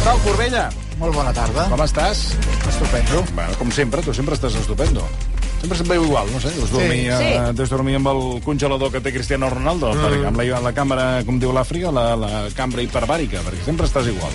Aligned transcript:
què 0.00 0.06
tal, 0.06 0.20
Corbella? 0.24 0.62
Molt 0.96 1.12
bona 1.12 1.32
tarda. 1.36 1.66
Com 1.68 1.80
estàs? 1.84 2.30
Estupendo. 2.70 3.20
Bueno, 3.36 3.56
com 3.60 3.72
sempre, 3.74 4.00
tu 4.00 4.14
sempre 4.16 4.32
estàs 4.32 4.54
estupendo. 4.56 5.04
Sempre 5.60 5.76
se't 5.76 5.90
veu 5.90 6.06
igual, 6.06 6.30
no 6.32 6.40
sé, 6.40 6.48
deus 6.56 6.70
dormir, 6.72 7.02
Sí. 7.12 7.26
eh, 7.36 7.50
deus 7.52 7.68
dormir 7.68 7.96
amb 7.98 8.08
el 8.08 8.40
congelador 8.40 8.90
que 8.90 9.02
té 9.04 9.12
Cristiano 9.12 9.50
Ronaldo, 9.50 9.92
mm. 9.92 10.00
perquè 10.00 10.26
amb 10.30 10.40
la, 10.40 10.60
la 10.64 10.72
càmera, 10.72 11.04
com 11.26 11.36
diu 11.38 11.52
l'Àfrica, 11.52 11.92
la, 11.92 12.16
la 12.16 12.30
cambra 12.56 12.80
hiperbàrica, 12.80 13.42
perquè 13.44 13.60
sempre 13.66 13.84
estàs 13.84 14.08
igual. 14.08 14.32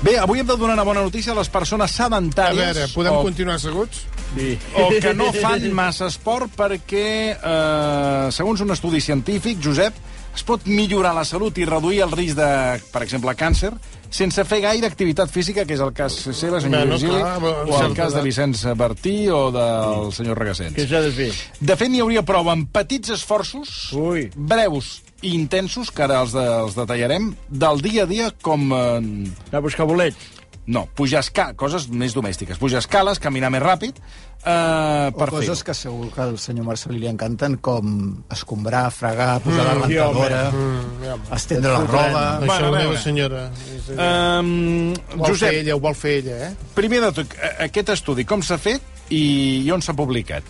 Bé, 0.00 0.16
avui 0.16 0.40
hem 0.40 0.48
de 0.48 0.56
donar 0.56 0.72
una 0.72 0.88
bona 0.88 1.02
notícia 1.04 1.34
a 1.34 1.36
les 1.36 1.52
persones 1.52 1.92
A 1.92 2.04
sedentàries 2.06 2.72
veure, 2.72 2.88
podem 2.94 3.12
o, 3.12 3.22
continuar 3.28 3.56
asseguts? 3.60 4.06
Sí. 4.34 4.56
o 4.72 4.88
que 4.88 5.12
no 5.12 5.28
fan 5.36 5.68
massa 5.76 6.08
esport 6.08 6.48
perquè, 6.56 7.36
eh, 7.36 8.32
segons 8.32 8.64
un 8.64 8.72
estudi 8.72 9.04
científic, 9.04 9.60
Josep, 9.60 10.00
es 10.34 10.42
pot 10.42 10.64
millorar 10.66 11.12
la 11.14 11.26
salut 11.28 11.58
i 11.58 11.68
reduir 11.68 12.00
el 12.08 12.10
risc 12.10 12.40
de, 12.40 12.80
per 12.90 13.04
exemple, 13.04 13.36
càncer 13.38 13.70
sense 14.14 14.44
fer 14.46 14.60
gaire 14.62 14.86
activitat 14.86 15.32
física, 15.32 15.64
que 15.66 15.74
és 15.74 15.82
el 15.82 15.90
cas 15.96 16.16
seu, 16.24 16.34
senyor 16.62 16.84
Bueno, 16.84 16.98
Virgili, 16.98 17.18
clar, 17.18 17.40
o 17.42 17.80
el 17.80 17.90
sí, 17.90 17.96
cas 17.98 18.14
de. 18.14 18.22
Vicenç 18.24 18.62
Bertí 18.78 19.16
o 19.34 19.40
del 19.54 20.12
senyor 20.14 20.38
Regassens. 20.38 20.76
Què 20.76 20.86
s'ha 20.90 21.02
de 21.04 21.10
fer? 21.14 21.30
De 21.60 21.78
fet, 21.80 21.90
n'hi 21.90 22.02
hauria 22.04 22.22
prou 22.26 22.48
amb 22.52 22.70
petits 22.74 23.14
esforços, 23.16 23.74
Ui. 23.98 24.28
breus 24.34 25.00
i 25.24 25.34
intensos, 25.34 25.90
que 25.90 26.04
ara 26.04 26.20
els, 26.22 26.34
de, 26.36 26.44
els 26.44 26.76
detallarem, 26.76 27.32
del 27.48 27.82
dia 27.84 28.04
a 28.04 28.10
dia 28.10 28.30
com... 28.44 28.70
Eh, 28.76 29.56
a 29.56 29.62
buscar 29.64 29.86
bolets. 29.88 30.30
No, 30.66 30.86
pujar 30.96 31.20
esca 31.20 31.50
coses 31.54 31.88
més 31.92 32.14
domèstiques. 32.16 32.56
Pujar 32.58 32.78
escales, 32.80 33.18
caminar 33.20 33.50
més 33.52 33.60
ràpid, 33.62 33.98
eh, 34.44 35.10
O 35.12 35.18
per 35.18 35.28
coses 35.30 35.58
fer 35.60 35.66
que 35.66 35.74
segur 35.74 36.08
que 36.14 36.20
al 36.24 36.38
senyor 36.38 36.64
Marcelí 36.64 36.98
li 37.02 37.06
encanten, 37.10 37.58
com 37.60 38.22
escombrar, 38.32 38.86
fregar, 38.90 39.40
posar 39.44 39.64
la 39.66 39.74
Mm, 39.74 39.84
sí, 39.86 39.94
rentadora, 39.98 40.42
Mm, 40.50 41.34
estendre 41.36 41.72
la 41.72 41.84
roba... 41.84 42.24
Això 42.40 42.46
Bueno, 42.46 42.66
a 42.66 42.70
la 42.70 42.78
meva 42.78 42.98
senyora. 42.98 43.50
Um, 43.92 44.92
Ho 44.92 45.16
vol 45.20 45.26
fer 45.26 45.28
Josep, 45.28 45.52
ella, 45.60 45.74
ho 45.76 45.80
vol 45.80 45.94
fer 45.94 46.16
ella, 46.22 46.36
eh? 46.48 46.52
primer 46.74 47.00
de 47.04 47.12
tot, 47.12 47.34
a- 47.42 47.54
aquest 47.68 47.88
estudi 47.94 48.24
com 48.24 48.42
s'ha 48.42 48.56
fet 48.58 48.82
i, 49.10 49.62
i 49.66 49.70
on 49.70 49.82
s'ha 49.84 49.92
publicat? 49.94 50.42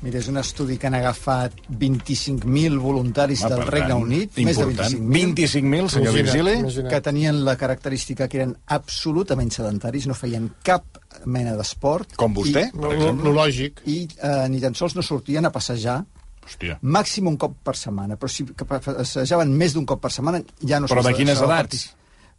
Mira, 0.00 0.20
és 0.20 0.28
un 0.30 0.36
estudi 0.38 0.76
que 0.78 0.86
han 0.86 0.94
agafat 0.94 1.56
25.000 1.68 2.76
voluntaris 2.78 3.42
Ah, 3.44 3.48
del 3.50 3.64
Regne 3.66 3.88
tant, 3.88 4.02
Unit, 4.04 4.36
més 4.46 4.56
de 4.56 4.62
important. 4.68 4.92
25.000, 4.94 5.34
25.000, 5.34 5.88
senyor 5.90 6.14
Virgili. 6.14 6.54
que 6.88 7.00
tenien 7.00 7.40
la 7.44 7.56
característica 7.56 8.28
que 8.28 8.38
eren 8.38 8.56
absolutament 8.66 9.50
sedentaris, 9.50 10.06
no 10.06 10.14
feien 10.14 10.52
cap 10.62 10.84
mena 11.26 11.56
d'esport. 11.58 12.14
Com 12.16 12.32
vostè, 12.36 12.68
Lo, 12.74 12.88
per 12.88 12.92
exemple. 12.94 13.24
lo 13.24 13.32
lògic. 13.40 13.82
I, 13.86 13.96
i 14.04 14.08
eh, 14.22 14.48
ni 14.48 14.60
tan 14.62 14.74
sols 14.78 14.94
no 14.94 15.02
sortien 15.02 15.44
a 15.44 15.50
passejar, 15.50 16.04
Hòstia. 16.46 16.78
màxim 16.80 17.26
un 17.26 17.36
cop 17.36 17.58
per 17.64 17.74
setmana, 17.76 18.16
però 18.16 18.30
si 18.30 18.44
passejaven 18.44 19.50
més 19.52 19.74
d'un 19.74 19.84
cop 19.84 20.00
per 20.00 20.12
setmana 20.14 20.40
ja 20.64 20.78
no 20.80 20.86
Però 20.86 21.02
de 21.02 21.12
quines 21.18 21.42
edats? 21.42 21.88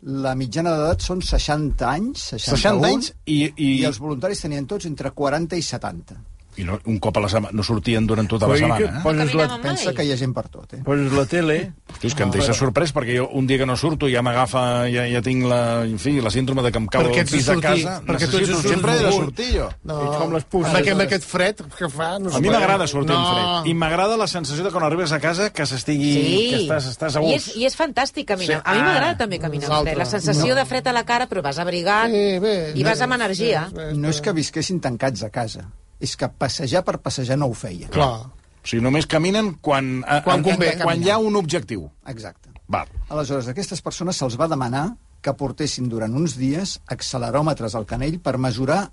La 0.02 0.32
mitjana 0.34 0.72
d'edat 0.78 1.02
són 1.04 1.20
60 1.22 1.84
anys, 1.92 2.24
61, 2.32 2.56
60 2.56 2.88
anys 2.88 3.14
i, 3.26 3.42
i, 3.58 3.72
i 3.82 3.86
els 3.86 4.00
voluntaris 4.00 4.40
tenien 4.40 4.66
tots 4.66 4.86
entre 4.88 5.12
40 5.12 5.58
i 5.60 5.62
70. 5.62 6.16
I 6.60 6.66
no, 6.68 6.78
un 6.92 7.00
cop 7.00 7.16
a 7.18 7.22
la 7.24 7.30
setmana, 7.32 7.56
no 7.56 7.64
sortien 7.64 8.06
durant 8.08 8.28
tota 8.28 8.48
la 8.50 8.56
que 8.58 8.60
setmana. 8.66 8.86
Eh? 9.00 9.04
poses, 9.04 9.34
la, 9.34 9.48
Caminàvem 9.48 9.62
Pensa 9.70 9.94
que 9.96 10.04
hi 10.04 10.12
ha 10.14 10.18
gent 10.20 10.34
per 10.36 10.46
tot, 10.52 10.74
eh? 10.76 10.82
poses 10.86 11.14
la 11.16 11.26
tele... 11.32 11.58
Hosti, 11.90 12.08
és 12.08 12.14
que 12.16 12.24
em 12.24 12.30
deixa 12.32 12.54
sorprès, 12.54 12.92
perquè 12.96 13.16
jo 13.18 13.26
un 13.36 13.48
dia 13.50 13.58
que 13.58 13.66
no 13.66 13.76
surto 13.80 14.08
ja 14.12 14.22
m'agafa, 14.22 14.62
ja, 14.94 15.04
ja 15.10 15.22
tinc 15.26 15.44
la, 15.50 15.60
en 15.88 15.98
fi, 16.00 16.14
la 16.22 16.30
síndrome 16.32 16.62
de 16.64 16.72
que 16.72 16.78
em 16.80 16.86
cau 16.88 17.02
Perquè 17.08 17.24
el 17.26 17.32
pis 17.32 17.48
de 17.50 17.56
casa. 17.64 17.96
perquè 18.06 18.28
tu 18.30 18.38
ets 18.44 18.62
sempre 18.68 18.94
he 18.96 19.04
de 19.04 19.12
sortir 19.12 19.48
jo. 19.56 19.70
No, 19.84 19.98
Ets 20.06 20.18
com 20.22 20.34
les 20.38 20.46
puces. 20.46 20.70
Amb 20.70 20.80
aquest, 20.80 20.94
amb 20.96 21.06
aquest 21.08 21.26
fred 21.28 21.64
que 21.78 21.90
fa... 21.90 22.12
No 22.20 22.30
A 22.36 22.40
mi 22.44 22.52
m'agrada 22.54 22.88
sortir 22.88 23.16
no. 23.16 23.20
en 23.20 23.34
fred. 23.64 23.72
I 23.72 23.74
m'agrada 23.82 24.16
la 24.22 24.28
sensació 24.32 24.64
de 24.68 24.72
quan 24.72 24.86
arribes 24.88 25.12
a 25.12 25.20
casa 25.20 25.50
que 25.52 25.66
s'estigui... 25.66 26.14
que 26.52 26.62
estàs, 26.62 26.88
estàs 26.94 27.18
a 27.18 27.24
I 27.26 27.34
gust. 27.34 27.50
és, 27.50 27.58
I 27.58 27.66
és 27.72 27.76
fantàstic 27.80 28.28
caminar. 28.30 28.62
Sí. 28.62 28.64
A 28.66 28.76
mi 28.78 28.80
Ah. 28.84 28.86
m'agrada 28.92 29.18
també 29.26 29.40
caminar 29.40 29.66
amb 29.68 29.74
Nosaltres. 29.74 29.96
fred. 29.96 30.06
La 30.06 30.10
sensació 30.20 30.56
de 30.56 30.66
fred 30.70 30.88
a 30.88 30.94
la 30.96 31.04
cara, 31.10 31.28
però 31.32 31.42
vas 31.44 31.58
abrigat 31.60 32.10
Sí, 32.14 32.40
bé, 32.40 32.56
i 32.76 32.84
vas 32.88 33.02
amb 33.02 33.14
energia. 33.18 33.68
No 33.96 34.10
és 34.14 34.22
que 34.22 34.32
visquessin 34.34 34.80
tancats 34.80 35.24
a 35.24 35.30
casa, 35.34 35.66
és 36.00 36.16
que 36.16 36.30
passejar 36.30 36.84
per 36.88 36.98
passejar 37.04 37.38
no 37.38 37.48
ho 37.52 37.54
feien. 37.58 37.90
Clar. 37.92 38.30
O 38.60 38.68
sigui, 38.68 38.82
només 38.84 39.08
caminen 39.10 39.54
quan, 39.64 40.00
a, 40.08 40.22
Quan 40.24 40.44
convé. 40.44 40.74
quan 40.82 41.02
hi 41.04 41.10
ha 41.12 41.18
un 41.18 41.36
objectiu. 41.40 41.90
Exacte. 42.08 42.50
Val. 42.70 42.88
Aleshores, 43.10 43.48
a 43.48 43.52
aquestes 43.56 43.82
persones 43.82 44.18
se'ls 44.20 44.36
va 44.40 44.48
demanar 44.52 44.88
que 45.22 45.34
portessin 45.36 45.90
durant 45.90 46.14
uns 46.16 46.38
dies 46.40 46.78
acceleròmetres 46.88 47.76
al 47.76 47.86
canell 47.90 48.20
per 48.24 48.38
mesurar 48.38 48.84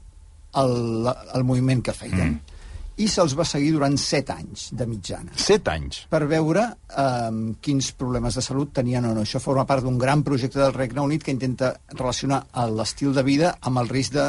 el, 0.56 1.06
el 1.34 1.44
moviment 1.44 1.82
que 1.84 1.92
feien. 1.94 2.38
Mm. 2.38 2.52
I 2.96 3.06
se'ls 3.12 3.34
va 3.36 3.44
seguir 3.44 3.74
durant 3.74 3.92
7 4.00 4.32
anys 4.32 4.70
de 4.72 4.86
mitjana 4.88 5.34
Set 5.36 5.66
anys. 5.68 5.98
per 6.08 6.22
veure 6.30 6.62
eh, 6.88 7.52
quins 7.60 7.90
problemes 7.92 8.38
de 8.38 8.40
salut 8.40 8.70
tenien 8.72 9.04
o 9.04 9.12
no. 9.12 9.20
Això 9.26 9.36
forma 9.42 9.66
part 9.68 9.84
d'un 9.84 9.98
gran 10.00 10.22
projecte 10.24 10.58
del 10.62 10.72
Regne 10.72 11.02
Unit 11.04 11.22
que 11.26 11.34
intenta 11.34 11.74
relacionar 11.92 12.46
l'estil 12.72 13.12
de 13.12 13.22
vida 13.26 13.52
amb 13.60 13.82
el 13.84 13.90
risc 13.92 14.14
de 14.16 14.24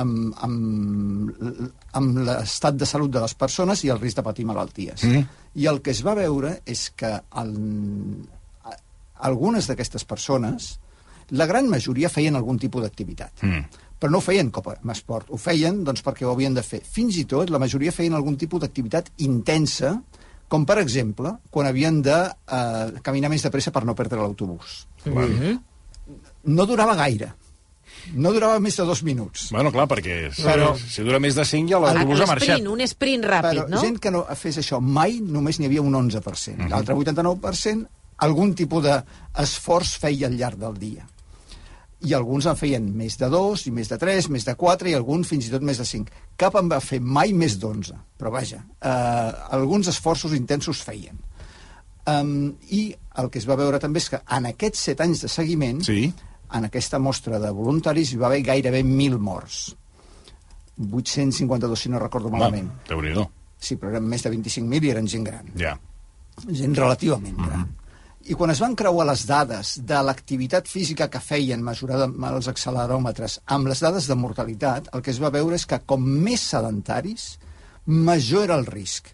amb, 0.00 0.34
amb, 0.46 1.30
amb 2.00 2.20
l'estat 2.26 2.76
de 2.80 2.88
salut 2.88 3.12
de 3.14 3.22
les 3.22 3.36
persones 3.38 3.84
i 3.84 3.92
el 3.92 4.00
risc 4.00 4.20
de 4.20 4.26
patir 4.26 4.46
malalties. 4.48 5.04
Mhm. 5.04 5.40
I 5.60 5.66
el 5.66 5.80
que 5.82 5.94
es 5.94 6.04
va 6.06 6.14
veure 6.14 6.60
és 6.66 6.88
que 6.96 7.10
el, 7.42 7.56
algunes 9.20 9.68
d'aquestes 9.68 10.04
persones, 10.04 10.72
la 11.30 11.46
gran 11.46 11.68
majoria 11.70 12.10
feien 12.10 12.36
algun 12.36 12.58
tipus 12.58 12.82
d'activitat. 12.84 13.44
Mm. 13.46 13.86
Però 14.00 14.10
no 14.12 14.20
ho 14.20 14.24
feien 14.24 14.48
com 14.50 14.70
a 14.72 14.78
esport, 14.94 15.28
ho 15.28 15.36
feien 15.36 15.82
doncs, 15.84 16.02
perquè 16.02 16.24
ho 16.24 16.32
havien 16.32 16.54
de 16.56 16.64
fer. 16.64 16.80
Fins 16.80 17.18
i 17.20 17.26
tot, 17.28 17.50
la 17.52 17.60
majoria 17.60 17.92
feien 17.92 18.16
algun 18.16 18.38
tipus 18.40 18.62
d'activitat 18.62 19.12
intensa, 19.26 19.92
com 20.48 20.64
per 20.66 20.78
exemple, 20.80 21.34
quan 21.52 21.68
havien 21.68 22.00
de 22.02 22.16
eh, 22.16 23.02
caminar 23.04 23.30
més 23.30 23.44
de 23.44 23.52
pressa 23.52 23.70
per 23.70 23.84
no 23.84 23.94
perdre 23.94 24.18
l'autobús. 24.22 24.86
Val. 25.04 25.36
No 26.48 26.66
durava 26.66 26.96
gaire. 26.98 27.34
No 28.14 28.32
durava 28.32 28.58
més 28.60 28.76
de 28.76 28.84
dos 28.84 29.02
minuts. 29.02 29.50
Bueno, 29.52 29.70
clar, 29.72 29.86
perquè 29.88 30.32
si, 30.34 30.42
Però- 30.42 30.74
si 30.78 31.02
dura 31.02 31.18
més 31.20 31.34
de 31.34 31.44
5 31.44 31.68
ja 31.70 31.78
l'autobús 31.78 32.20
ha 32.20 32.26
marxat. 32.26 32.48
L'esprint, 32.58 32.68
un 32.72 32.80
sprint 32.86 33.24
ràpid, 33.24 33.60
Però 33.64 33.68
no? 33.68 33.80
gent 33.80 33.98
que 33.98 34.10
no 34.10 34.24
fes 34.34 34.58
això 34.58 34.80
mai, 34.80 35.20
només 35.20 35.58
n'hi 35.60 35.66
havia 35.66 35.82
un 35.82 35.94
11%. 35.94 36.68
L'altre 36.68 36.94
89%, 36.94 37.86
algun 38.18 38.54
tipus 38.54 38.84
d'esforç 38.84 39.98
feia 39.98 40.26
al 40.28 40.36
llarg 40.36 40.58
del 40.58 40.76
dia. 40.78 41.06
I 42.02 42.14
alguns 42.16 42.46
en 42.46 42.56
feien 42.56 42.86
més 42.96 43.18
de 43.20 43.28
dos, 43.28 43.66
i 43.66 43.70
més 43.70 43.88
de 43.90 43.98
tres, 44.00 44.28
més 44.32 44.44
de 44.46 44.54
quatre, 44.56 44.88
i 44.88 44.94
alguns 44.94 45.28
fins 45.28 45.46
i 45.46 45.50
tot 45.52 45.60
més 45.60 45.76
de 45.76 45.84
cinc. 45.84 46.08
Cap 46.40 46.54
en 46.56 46.68
va 46.70 46.78
fer 46.80 46.98
mai 47.00 47.32
més 47.36 47.58
d'onze. 47.60 47.92
Però 48.18 48.30
vaja, 48.32 48.64
eh, 48.80 49.32
alguns 49.52 49.88
esforços 49.88 50.32
intensos 50.32 50.80
feien. 50.82 51.18
Um, 52.06 52.54
I 52.70 52.94
el 53.20 53.28
que 53.30 53.38
es 53.38 53.46
va 53.46 53.54
veure 53.60 53.78
també 53.78 54.00
és 54.00 54.08
que 54.08 54.18
en 54.36 54.46
aquests 54.48 54.80
set 54.88 55.00
anys 55.04 55.20
de 55.26 55.28
seguiment, 55.28 55.82
Sí. 55.84 56.12
En 56.54 56.66
aquesta 56.66 56.98
mostra 56.98 57.38
de 57.42 57.50
voluntaris, 57.54 58.12
hi 58.12 58.18
va 58.20 58.28
haver 58.30 58.42
gairebé 58.46 58.82
1.000 58.84 59.18
morts. 59.18 59.60
852, 60.80 61.78
si 61.78 61.90
no 61.92 62.00
recordo 62.00 62.30
malament. 62.32 62.70
déu 62.88 63.02
nhi 63.04 63.14
Sí, 63.60 63.76
però 63.76 63.90
eren 63.92 64.06
més 64.08 64.22
de 64.24 64.30
25.000 64.32 64.86
i 64.86 64.90
eren 64.94 65.06
gent 65.06 65.26
gran. 65.26 65.50
Ja. 65.60 65.74
Gent 66.48 66.74
relativament 66.78 67.36
gran. 67.36 67.66
I 68.30 68.36
quan 68.36 68.52
es 68.52 68.60
van 68.60 68.74
creuar 68.76 69.04
les 69.08 69.26
dades 69.28 69.74
de 69.84 70.00
l'activitat 70.04 70.68
física 70.68 71.08
que 71.12 71.20
feien 71.20 71.62
mesurada 71.64 72.08
amb 72.08 72.24
els 72.30 72.48
acceleròmetres 72.48 73.40
amb 73.46 73.68
les 73.68 73.80
dades 73.84 74.08
de 74.08 74.16
mortalitat, 74.16 74.88
el 74.94 75.02
que 75.04 75.12
es 75.12 75.20
va 75.20 75.32
veure 75.32 75.56
és 75.56 75.66
que 75.68 75.80
com 75.84 76.00
més 76.00 76.40
sedentaris, 76.40 77.34
major 77.84 78.48
era 78.48 78.56
el 78.60 78.66
risc 78.68 79.12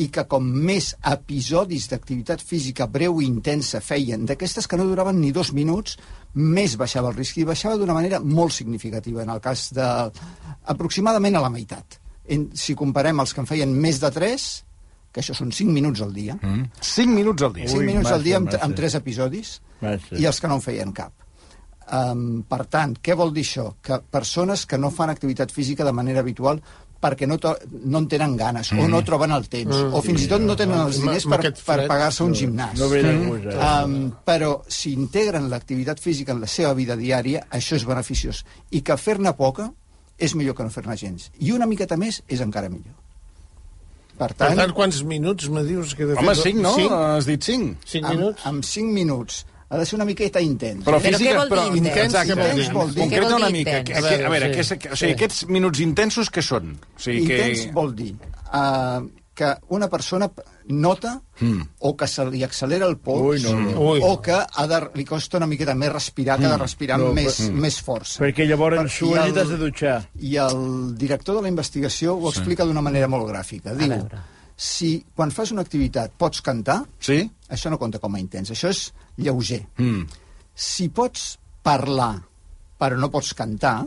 i 0.00 0.06
que 0.08 0.24
com 0.24 0.44
més 0.44 0.94
episodis 1.04 1.88
d'activitat 1.90 2.40
física 2.40 2.86
breu 2.88 3.20
i 3.20 3.26
intensa 3.28 3.80
feien, 3.84 4.24
d'aquestes 4.26 4.66
que 4.66 4.76
no 4.80 4.86
duraven 4.88 5.18
ni 5.20 5.32
dos 5.32 5.52
minuts, 5.52 5.98
més 6.34 6.76
baixava 6.80 7.10
el 7.12 7.16
risc, 7.18 7.36
i 7.38 7.44
baixava 7.44 7.76
d'una 7.76 7.92
manera 7.94 8.20
molt 8.20 8.52
significativa, 8.56 9.22
en 9.22 9.30
el 9.34 9.40
cas 9.44 9.68
de 9.76 9.84
aproximadament 10.72 11.36
a 11.36 11.42
la 11.44 11.50
meitat. 11.52 11.98
En, 12.32 12.48
si 12.54 12.74
comparem 12.78 13.18
els 13.20 13.34
que 13.34 13.42
en 13.42 13.48
feien 13.50 13.72
més 13.74 13.98
de 14.00 14.10
3, 14.14 14.44
que 15.12 15.20
això 15.20 15.34
són 15.36 15.50
5 15.52 15.72
minuts 15.74 16.00
al 16.00 16.12
dia, 16.16 16.38
Mm. 16.40 16.70
5 16.80 17.12
minuts 17.12 17.42
al 17.42 17.52
dia. 17.52 17.66
5 17.68 17.78
Ui, 17.80 17.86
minuts 17.86 18.06
al 18.06 18.12
massa, 18.14 18.24
dia 18.24 18.36
amb, 18.38 18.46
massa. 18.46 18.62
amb 18.64 18.74
3 18.76 18.94
episodis, 18.94 19.60
Massa. 19.82 20.16
i 20.16 20.24
els 20.24 20.40
que 20.40 20.48
no 20.48 20.54
en 20.54 20.62
feien 20.62 20.92
cap. 20.92 21.12
Um, 21.92 22.42
per 22.48 22.64
tant, 22.70 22.94
què 23.02 23.14
vol 23.14 23.32
dir 23.34 23.42
això? 23.44 23.74
Que 23.82 23.98
persones 24.00 24.64
que 24.64 24.78
no 24.78 24.90
fan 24.90 25.10
activitat 25.10 25.50
física 25.52 25.84
de 25.84 25.92
manera 25.92 26.20
habitual 26.20 26.62
perquè 27.02 27.26
no, 27.26 27.36
no 27.40 27.98
en 27.98 28.08
tenen 28.10 28.36
ganes, 28.38 28.70
mm. 28.72 28.84
o 28.84 28.88
no 28.90 29.02
troben 29.06 29.34
el 29.34 29.48
temps, 29.50 29.74
mm. 29.74 29.92
o 29.98 30.02
fins 30.04 30.24
i 30.24 30.30
tot 30.30 30.44
no 30.44 30.56
tenen 30.58 30.78
els 30.78 31.00
Amb- 31.00 31.08
diners 31.08 31.26
amb 31.26 31.34
per, 31.34 31.52
per 31.66 31.78
pagar-se 31.90 32.22
un 32.24 32.34
gimnàs. 32.38 32.78
No 32.78 32.88
gust, 32.92 33.10
eh? 33.10 33.58
Um, 33.58 33.96
però 34.26 34.54
si 34.70 34.94
integren 34.94 35.50
l'activitat 35.50 36.02
física 36.02 36.36
en 36.36 36.42
la 36.44 36.50
seva 36.50 36.72
vida 36.78 36.96
diària, 36.98 37.46
això 37.50 37.78
és 37.78 37.86
beneficiós. 37.88 38.44
I 38.70 38.84
que 38.86 38.98
fer-ne 39.00 39.34
poca 39.38 39.72
és 40.22 40.36
millor 40.38 40.54
que 40.58 40.66
no 40.66 40.70
fer-ne 40.70 40.96
gens. 41.00 41.30
I 41.42 41.54
una 41.56 41.66
miqueta 41.66 41.98
més 41.98 42.22
és 42.30 42.42
encara 42.44 42.70
millor. 42.70 42.94
Per 44.12 44.28
Per 44.28 44.36
tant, 44.38 44.58
tant, 44.60 44.74
quants 44.76 45.00
minuts 45.08 45.48
me 45.50 45.64
dius 45.66 45.96
que 45.96 46.04
he 46.04 46.10
de 46.12 46.14
fer? 46.14 46.22
Home, 46.22 46.34
5, 46.38 46.62
no? 46.62 46.74
Cinc? 46.76 46.92
Has 46.94 47.26
dit 47.26 47.48
5. 47.48 47.72
Cinc 47.88 48.06
amb, 48.06 48.20
minuts? 48.20 48.44
amb 48.46 48.68
5 48.68 48.94
minuts 48.94 49.40
ha 49.72 49.78
de 49.80 49.86
ser 49.88 49.96
una 49.96 50.04
miqueta 50.04 50.40
intens. 50.44 50.84
Però, 50.84 50.98
Però 51.00 51.00
física, 51.00 51.30
què 51.32 51.38
vol 51.38 51.48
dir 51.48 51.56
però, 51.56 51.76
intens? 51.80 52.04
Exacte. 52.04 52.34
Què 52.34 52.36
vol 52.42 52.60
dir? 52.60 52.68
Vol 52.76 52.90
dir- 52.92 53.00
Concreta 53.06 53.36
una 53.40 53.48
mica. 53.54 53.78
intens? 53.78 53.88
Que, 53.88 54.18
que, 54.18 54.24
a 54.26 54.28
veure, 54.36 54.52
Sí, 54.52 54.54
que, 54.58 54.64
sí. 54.68 54.92
o 54.92 54.96
sigui, 55.00 55.12
aquests 55.16 55.46
minuts 55.48 55.80
intensos 55.80 56.30
què 56.30 56.44
són? 56.44 56.74
O 56.76 57.00
sigui, 57.00 57.22
Intens 57.24 57.64
que... 57.66 57.72
vol 57.72 57.94
dir 57.96 58.12
uh, 58.52 59.00
que 59.34 59.48
una 59.72 59.88
persona 59.88 60.28
nota 60.68 61.14
o 61.80 61.96
que 61.96 62.06
se 62.06 62.26
li 62.28 62.42
accelera 62.44 62.84
el 62.86 62.98
pols 63.00 63.22
Ui, 63.24 63.40
no, 63.48 63.54
no. 63.64 63.80
Ui. 63.94 64.00
o 64.04 64.20
que 64.22 64.36
ha 64.36 64.66
de, 64.68 64.80
li 64.94 65.06
costa 65.08 65.38
una 65.40 65.48
miqueta 65.48 65.74
més 65.74 65.90
respirar, 65.90 66.36
que 66.38 66.46
ha 66.46 66.52
de 66.52 66.58
respirar 66.60 66.98
No, 67.00 67.08
més, 67.16 67.40
però- 67.40 67.56
més 67.64 67.78
força. 67.82 68.20
Perquè 68.22 68.44
llavors 68.46 68.76
Per- 68.76 68.90
sues 68.92 69.30
i 69.30 69.32
t'has 69.32 69.48
de 69.48 69.56
dutxar. 69.58 69.96
I 70.20 70.36
el 70.36 70.94
director 71.00 71.34
de 71.40 71.42
la 71.42 71.48
investigació 71.48 72.14
ho 72.14 72.28
explica 72.30 72.64
d'una 72.68 72.84
manera 72.84 73.08
molt 73.08 73.24
gràfica. 73.32 73.72
Diu, 73.74 73.88
veure. 73.88 74.20
si 74.54 75.02
quan 75.16 75.32
fas 75.32 75.50
una 75.50 75.62
activitat 75.64 76.12
pots 76.16 76.42
cantar, 76.44 76.82
Sí? 77.00 77.24
això 77.48 77.70
no 77.72 77.78
compta 77.80 77.98
com 77.98 78.14
a 78.14 78.20
intens, 78.20 78.50
això 78.52 78.68
és 78.68 78.92
lleuger. 79.16 79.66
Mm. 79.78 80.04
Si 80.54 80.88
pots 80.88 81.38
parlar 81.62 82.20
però 82.78 82.96
no 82.98 83.08
pots 83.10 83.32
cantar, 83.38 83.84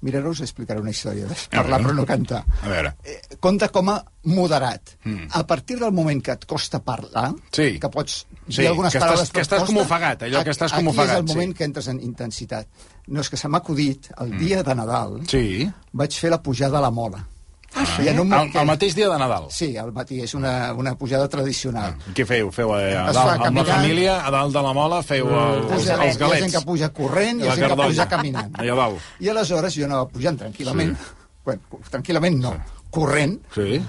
mira, 0.00 0.20
ara 0.22 0.30
us 0.30 0.40
explicaré 0.40 0.80
una 0.80 0.90
història 0.94 1.26
de 1.28 1.34
parlar 1.52 1.80
però 1.82 1.92
no 1.94 2.06
cantar. 2.06 2.44
A 2.62 2.68
veure. 2.70 2.92
Eh, 3.04 3.36
compta 3.40 3.68
com 3.68 3.90
a 3.92 3.98
moderat. 4.24 4.94
Mm. 5.04 5.26
A 5.34 5.42
partir 5.46 5.78
del 5.78 5.92
moment 5.92 6.22
que 6.24 6.32
et 6.32 6.44
costa 6.46 6.80
parlar, 6.84 7.34
Sí. 7.52 7.78
que 7.78 7.88
pots 7.90 8.26
Sí, 8.48 8.62
dir 8.62 8.68
algunes 8.68 8.92
que 8.92 8.98
estàs- 8.98 9.08
paraules... 9.10 9.30
que 9.30 9.34
però 9.40 9.42
estàs 9.44 9.58
costa, 9.60 9.74
com 9.74 9.82
ofegat, 9.82 10.22
allò 10.22 10.42
que 10.44 10.50
estàs 10.50 10.72
com 10.72 10.88
aquí 10.88 10.96
ofegat, 10.96 11.16
és 11.16 11.20
el 11.20 11.28
sí. 11.28 11.34
moment 11.34 11.56
que 11.56 11.64
entres 11.64 11.88
en 11.88 12.00
intensitat. 12.00 12.66
No, 13.08 13.20
és 13.20 13.28
que 13.28 13.36
se 13.36 13.48
m'ha 13.48 13.58
acudit, 13.58 14.08
el 14.20 14.38
dia 14.38 14.62
de 14.62 14.74
Nadal, 14.74 15.20
Sí. 15.28 15.68
vaig 15.92 16.12
fer 16.16 16.30
la 16.30 16.42
pujada 16.42 16.78
a 16.78 16.80
la 16.80 16.90
mola. 16.90 17.26
Ah, 17.74 17.84
sí? 17.84 18.02
I 18.04 18.08
en 18.08 18.20
un 18.20 18.32
El, 18.32 18.48
el 18.56 18.66
mateix 18.66 18.94
dia 18.96 19.08
de 19.10 19.18
Nadal. 19.20 19.48
Sí, 19.52 19.76
al 19.76 19.92
matí, 19.92 20.22
és 20.24 20.32
una, 20.34 20.72
una 20.72 20.94
pujada 20.96 21.28
tradicional. 21.28 21.94
Què 22.16 22.24
feu? 22.26 22.48
Feu 22.54 22.72
eh, 22.78 22.94
a 22.96 23.08
Es 23.10 23.14
dalt, 23.14 23.28
fa 23.28 23.34
amb 23.34 23.42
la 23.42 23.44
caminant. 23.44 23.68
família, 23.74 24.14
a 24.24 24.30
dalt 24.32 24.54
de 24.56 24.62
la 24.64 24.72
mola, 24.72 25.02
feu 25.04 25.28
el, 25.28 25.58
els, 25.58 25.66
Puja, 25.74 25.98
els 26.00 26.00
hi 26.00 26.08
ha 26.08 26.08
gent 26.08 26.18
galets. 26.24 26.54
que 26.56 26.62
puja 26.64 26.88
corrent 26.96 27.40
i 27.40 27.44
hi 27.44 27.46
La 27.46 27.52
ha 27.52 27.56
gent 27.60 27.74
que 27.74 27.80
puja 27.82 28.08
caminant. 28.08 28.52
Allà 28.64 28.74
dalt. 28.80 29.12
I 29.20 29.28
aleshores 29.34 29.76
jo 29.76 29.84
anava 29.84 30.08
pujant 30.08 30.40
tranquil·lament, 30.40 30.96
sí. 30.96 31.30
bueno, 31.44 31.80
tranquil·lament 31.92 32.40
no, 32.40 32.54
corrent, 32.90 33.38
Sí, 33.54 33.80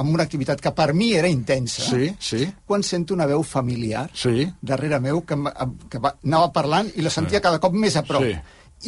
amb 0.00 0.14
una 0.14 0.24
activitat 0.26 0.60
que 0.64 0.70
per 0.72 0.90
mi 0.96 1.12
era 1.14 1.28
intensa, 1.28 1.82
sí, 1.86 2.10
sí. 2.18 2.46
quan 2.66 2.82
sento 2.82 3.14
una 3.14 3.26
veu 3.30 3.42
familiar 3.44 4.08
Sí. 4.14 4.46
darrere 4.60 4.98
meu 5.00 5.22
que, 5.26 5.36
que 5.90 5.98
va, 6.02 6.14
anava 6.24 6.50
parlant 6.52 6.90
i 6.96 7.02
la 7.04 7.10
sentia 7.14 7.40
cada 7.40 7.58
cop 7.60 7.74
més 7.74 7.96
a 7.96 8.02
prop. 8.02 8.22
Sí. 8.26 8.34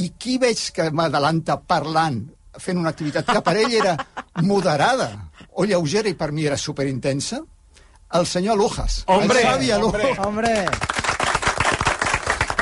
I 0.02 0.12
qui 0.18 0.38
veig 0.40 0.70
que 0.72 0.90
m'adalanta 0.90 1.58
parlant, 1.60 2.22
fent 2.58 2.78
una 2.78 2.90
activitat 2.90 3.26
que 3.28 3.40
per 3.42 3.56
ell 3.56 3.74
era 3.74 3.96
moderada 4.42 5.10
o 5.52 5.64
lleugera 5.64 6.08
i 6.08 6.14
per 6.14 6.32
mi 6.32 6.44
era 6.44 6.56
superintensa? 6.56 7.40
El 8.12 8.26
senyor 8.26 8.52
Alujas. 8.58 9.04
Hombre, 9.06 9.40
el 9.40 9.46
Xavi 9.46 9.70
Alujas. 9.70 10.18
hombre. 10.18 10.56
Hombre, 10.58 10.66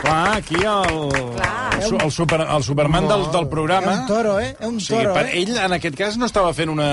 Clar, 0.00 0.37
aquí 0.37 0.54
el, 0.54 1.34
Clar. 1.37 1.69
El, 1.82 1.88
su- 1.88 1.97
el, 2.05 2.12
super, 2.12 2.41
el 2.43 2.62
Superman 2.65 3.09
del, 3.09 3.25
del 3.32 3.43
és 3.47 3.50
programa... 3.50 3.94
un 4.00 4.06
toro, 4.06 4.38
eh? 4.41 4.55
És 4.59 4.67
un 4.69 4.77
O 4.77 4.81
sigui, 4.81 5.03
toro, 5.03 5.15
per 5.15 5.27
eh? 5.27 5.43
ell, 5.43 5.56
en 5.56 5.73
aquest 5.77 5.97
cas, 5.99 6.17
no 6.21 6.27
estava 6.31 6.53
fent 6.55 6.71
una... 6.73 6.88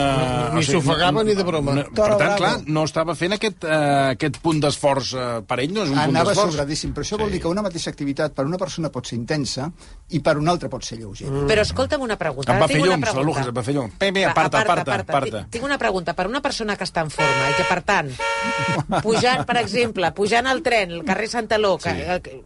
Ni 0.56 0.63
s'ofegava 0.63 1.24
ni 1.28 1.36
de 1.38 1.44
broma. 1.48 1.74
No, 1.78 1.84
per 1.89 1.94
Toro 2.01 2.18
tant, 2.22 2.36
clar, 2.39 2.54
no 2.68 2.84
estava 2.88 3.16
fent 3.16 3.36
aquest, 3.38 3.63
uh, 3.68 4.12
aquest 4.16 4.39
punt 4.44 4.60
d'esforç. 4.63 5.13
Uh, 5.13 5.42
per 5.48 5.60
ell 5.63 5.74
no 5.75 5.84
és 5.86 5.89
un 5.92 5.98
punt 6.00 6.04
Anava 6.16 6.31
d'esforç. 6.31 6.51
sobradíssim, 6.56 6.94
però 6.95 7.06
això 7.07 7.18
vol 7.22 7.28
Sí. 7.28 7.34
dir 7.38 7.42
que 7.42 7.48
una 7.51 7.62
mateixa 7.66 7.89
activitat 7.92 8.34
per 8.34 8.45
una 8.45 8.57
persona 8.57 8.89
pot 8.89 9.06
ser 9.06 9.18
intensa 9.19 9.69
i 10.10 10.19
per 10.24 10.38
una 10.38 10.51
altra 10.51 10.69
pot 10.69 10.84
ser 10.84 10.98
lleugera. 11.00 11.45
Però 11.48 11.62
escolta'm 11.62 12.01
una 12.01 12.16
pregunta. 12.18 12.54
Em 12.54 12.62
va 12.62 12.68
fer 12.68 12.78
tinc 12.78 12.86
una 12.88 12.95
llums, 12.95 13.06
la 13.07 13.12
pregunta. 13.12 13.28
Lujas, 13.28 13.48
em 13.48 13.57
va 13.57 13.63
fer 13.63 13.75
llums. 13.75 13.94
Bé, 14.00 14.25
aparta, 14.25 14.62
aparta, 14.62 14.95
aparta. 15.01 15.30
Tinc- 15.44 15.50
Tinc 15.57 15.63
una 15.66 15.78
pregunta. 15.78 16.13
Per 16.18 16.28
una 16.28 16.42
persona 16.42 16.75
que 16.78 16.83
està 16.88 17.01
en 17.04 17.10
forma 17.12 17.50
i 17.51 17.54
que, 17.60 17.66
per 17.68 17.81
tant, 17.83 18.12
pujant, 19.04 19.44
per 19.45 19.57
exemple, 19.62 20.12
pujant 20.16 20.48
al 20.48 20.62
tren, 20.63 20.92
al 21.00 21.04
carrer 21.07 21.28
Santaló, 21.28 21.78
que, 21.78 21.92
Sí. 21.98 22.42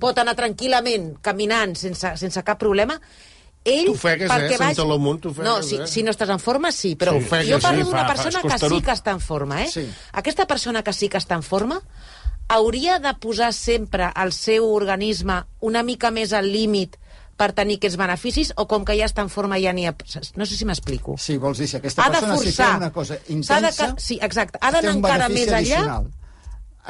Pot 0.00 0.18
anar 0.18 0.34
tranquil·lament, 0.38 1.12
caminant, 1.22 1.74
sense, 1.76 2.14
sense 2.16 2.42
cap 2.46 2.58
problema, 2.58 2.96
ell... 3.64 3.86
T'ofegues, 3.92 4.30
perquè 4.30 4.54
eh? 4.54 4.58
Santaló 4.58 4.96
amunt, 4.98 5.20
t'ofegues, 5.22 5.46
No, 5.46 5.58
si, 5.62 5.76
eh? 5.76 5.86
si 5.86 6.02
no 6.02 6.10
estàs 6.10 6.30
en 6.34 6.40
forma, 6.42 6.72
sí, 6.72 6.94
però 6.96 7.12
T'ofegues, 7.18 7.50
jo 7.52 7.60
parlo 7.62 7.84
sí, 7.84 7.90
d'una 7.90 8.00
fa- 8.00 8.06
fa- 8.08 8.14
persona 8.14 8.40
és 8.40 8.48
que 8.52 8.68
sí 8.72 8.80
que 8.82 8.96
està 8.96 9.12
en 9.14 9.20
forma, 9.20 9.60
eh? 9.62 9.68
Sí. 9.70 9.84
Aquesta 10.12 10.46
persona 10.50 10.82
que 10.82 10.92
sí 10.96 11.08
que 11.12 11.18
està 11.20 11.36
en 11.38 11.44
forma 11.46 11.78
hauria 12.48 12.98
de 12.98 13.12
posar 13.20 13.52
sempre 13.54 14.10
al 14.14 14.32
seu 14.32 14.66
organisme 14.74 15.42
una 15.60 15.82
mica 15.86 16.10
més 16.10 16.32
al 16.36 16.50
límit 16.52 16.98
per 17.38 17.52
tenir 17.56 17.78
aquests 17.78 17.96
beneficis 17.96 18.50
o 18.60 18.66
com 18.68 18.84
que 18.84 18.96
ja 18.98 19.06
està 19.08 19.22
en 19.24 19.30
forma 19.32 19.56
ja 19.62 19.72
n'hi 19.72 19.86
ha... 19.88 19.94
No 20.36 20.44
sé 20.46 20.56
si 20.58 20.66
m'explico. 20.68 21.14
Sí, 21.18 21.38
vols 21.40 21.58
dir, 21.62 21.68
si 21.70 21.78
aquesta 21.78 22.04
ha 22.04 22.10
de 22.10 22.18
persona 22.18 22.36
si 22.36 22.50
forçar. 22.50 22.66
fa 22.72 22.76
una 22.82 22.90
cosa 22.92 23.16
intensa... 23.28 23.60
De, 23.64 23.70
ca- 23.78 23.94
sí, 23.98 24.18
exacte. 24.20 24.58
Ha 24.60 24.68
té 24.70 24.76
d'anar 24.80 24.92
un 24.92 25.00
encara 25.00 25.28
més 25.32 25.46
enllà. 25.48 25.56
addicional. 25.62 26.10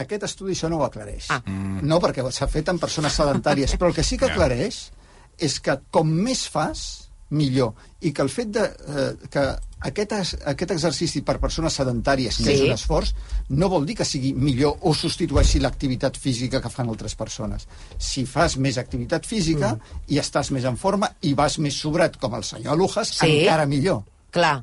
Aquest 0.01 0.23
estudi 0.25 0.53
això 0.57 0.69
no 0.73 0.79
ho 0.79 0.85
aclareix. 0.87 1.27
Ah. 1.31 1.43
No, 1.83 1.99
perquè 2.01 2.25
s'ha 2.33 2.49
fet 2.49 2.69
en 2.73 2.79
persones 2.79 3.13
sedentàries, 3.13 3.75
però 3.77 3.89
el 3.91 3.95
que 3.95 4.03
sí 4.05 4.17
que 4.19 4.31
aclareix 4.31 4.91
és 5.39 5.59
que 5.61 5.79
com 5.91 6.09
més 6.09 6.47
fas, 6.49 7.09
millor. 7.33 7.73
I 8.05 8.13
que 8.13 8.21
el 8.23 8.29
fet 8.29 8.49
de, 8.53 8.63
eh, 8.63 9.29
que 9.33 9.43
aquest, 9.89 10.13
es- 10.13 10.37
aquest 10.45 10.71
exercici 10.71 11.23
per 11.23 11.39
persones 11.41 11.73
sedentàries, 11.73 12.37
que 12.37 12.45
Sí. 12.45 12.53
és 12.53 12.61
un 12.61 12.73
esforç, 12.73 13.15
no 13.49 13.69
vol 13.71 13.87
dir 13.87 13.97
que 13.97 14.05
sigui 14.05 14.35
millor 14.35 14.77
o 14.83 14.93
substitueixi 14.95 15.59
l'activitat 15.61 16.17
física 16.17 16.61
que 16.61 16.69
fan 16.69 16.89
altres 16.91 17.15
persones. 17.15 17.67
Si 17.99 18.27
fas 18.27 18.57
més 18.59 18.77
activitat 18.79 19.25
física 19.27 19.75
mm. 19.75 19.81
i 20.09 20.19
estàs 20.19 20.51
més 20.53 20.65
en 20.65 20.77
forma 20.77 21.11
i 21.23 21.33
vas 21.35 21.59
més 21.59 21.75
sobrat, 21.75 22.17
com 22.19 22.35
el 22.35 22.45
senyor 22.45 22.75
Alujas, 22.75 23.09
Sí. 23.09 23.41
encara 23.45 23.65
millor. 23.67 24.05
Clar. 24.31 24.63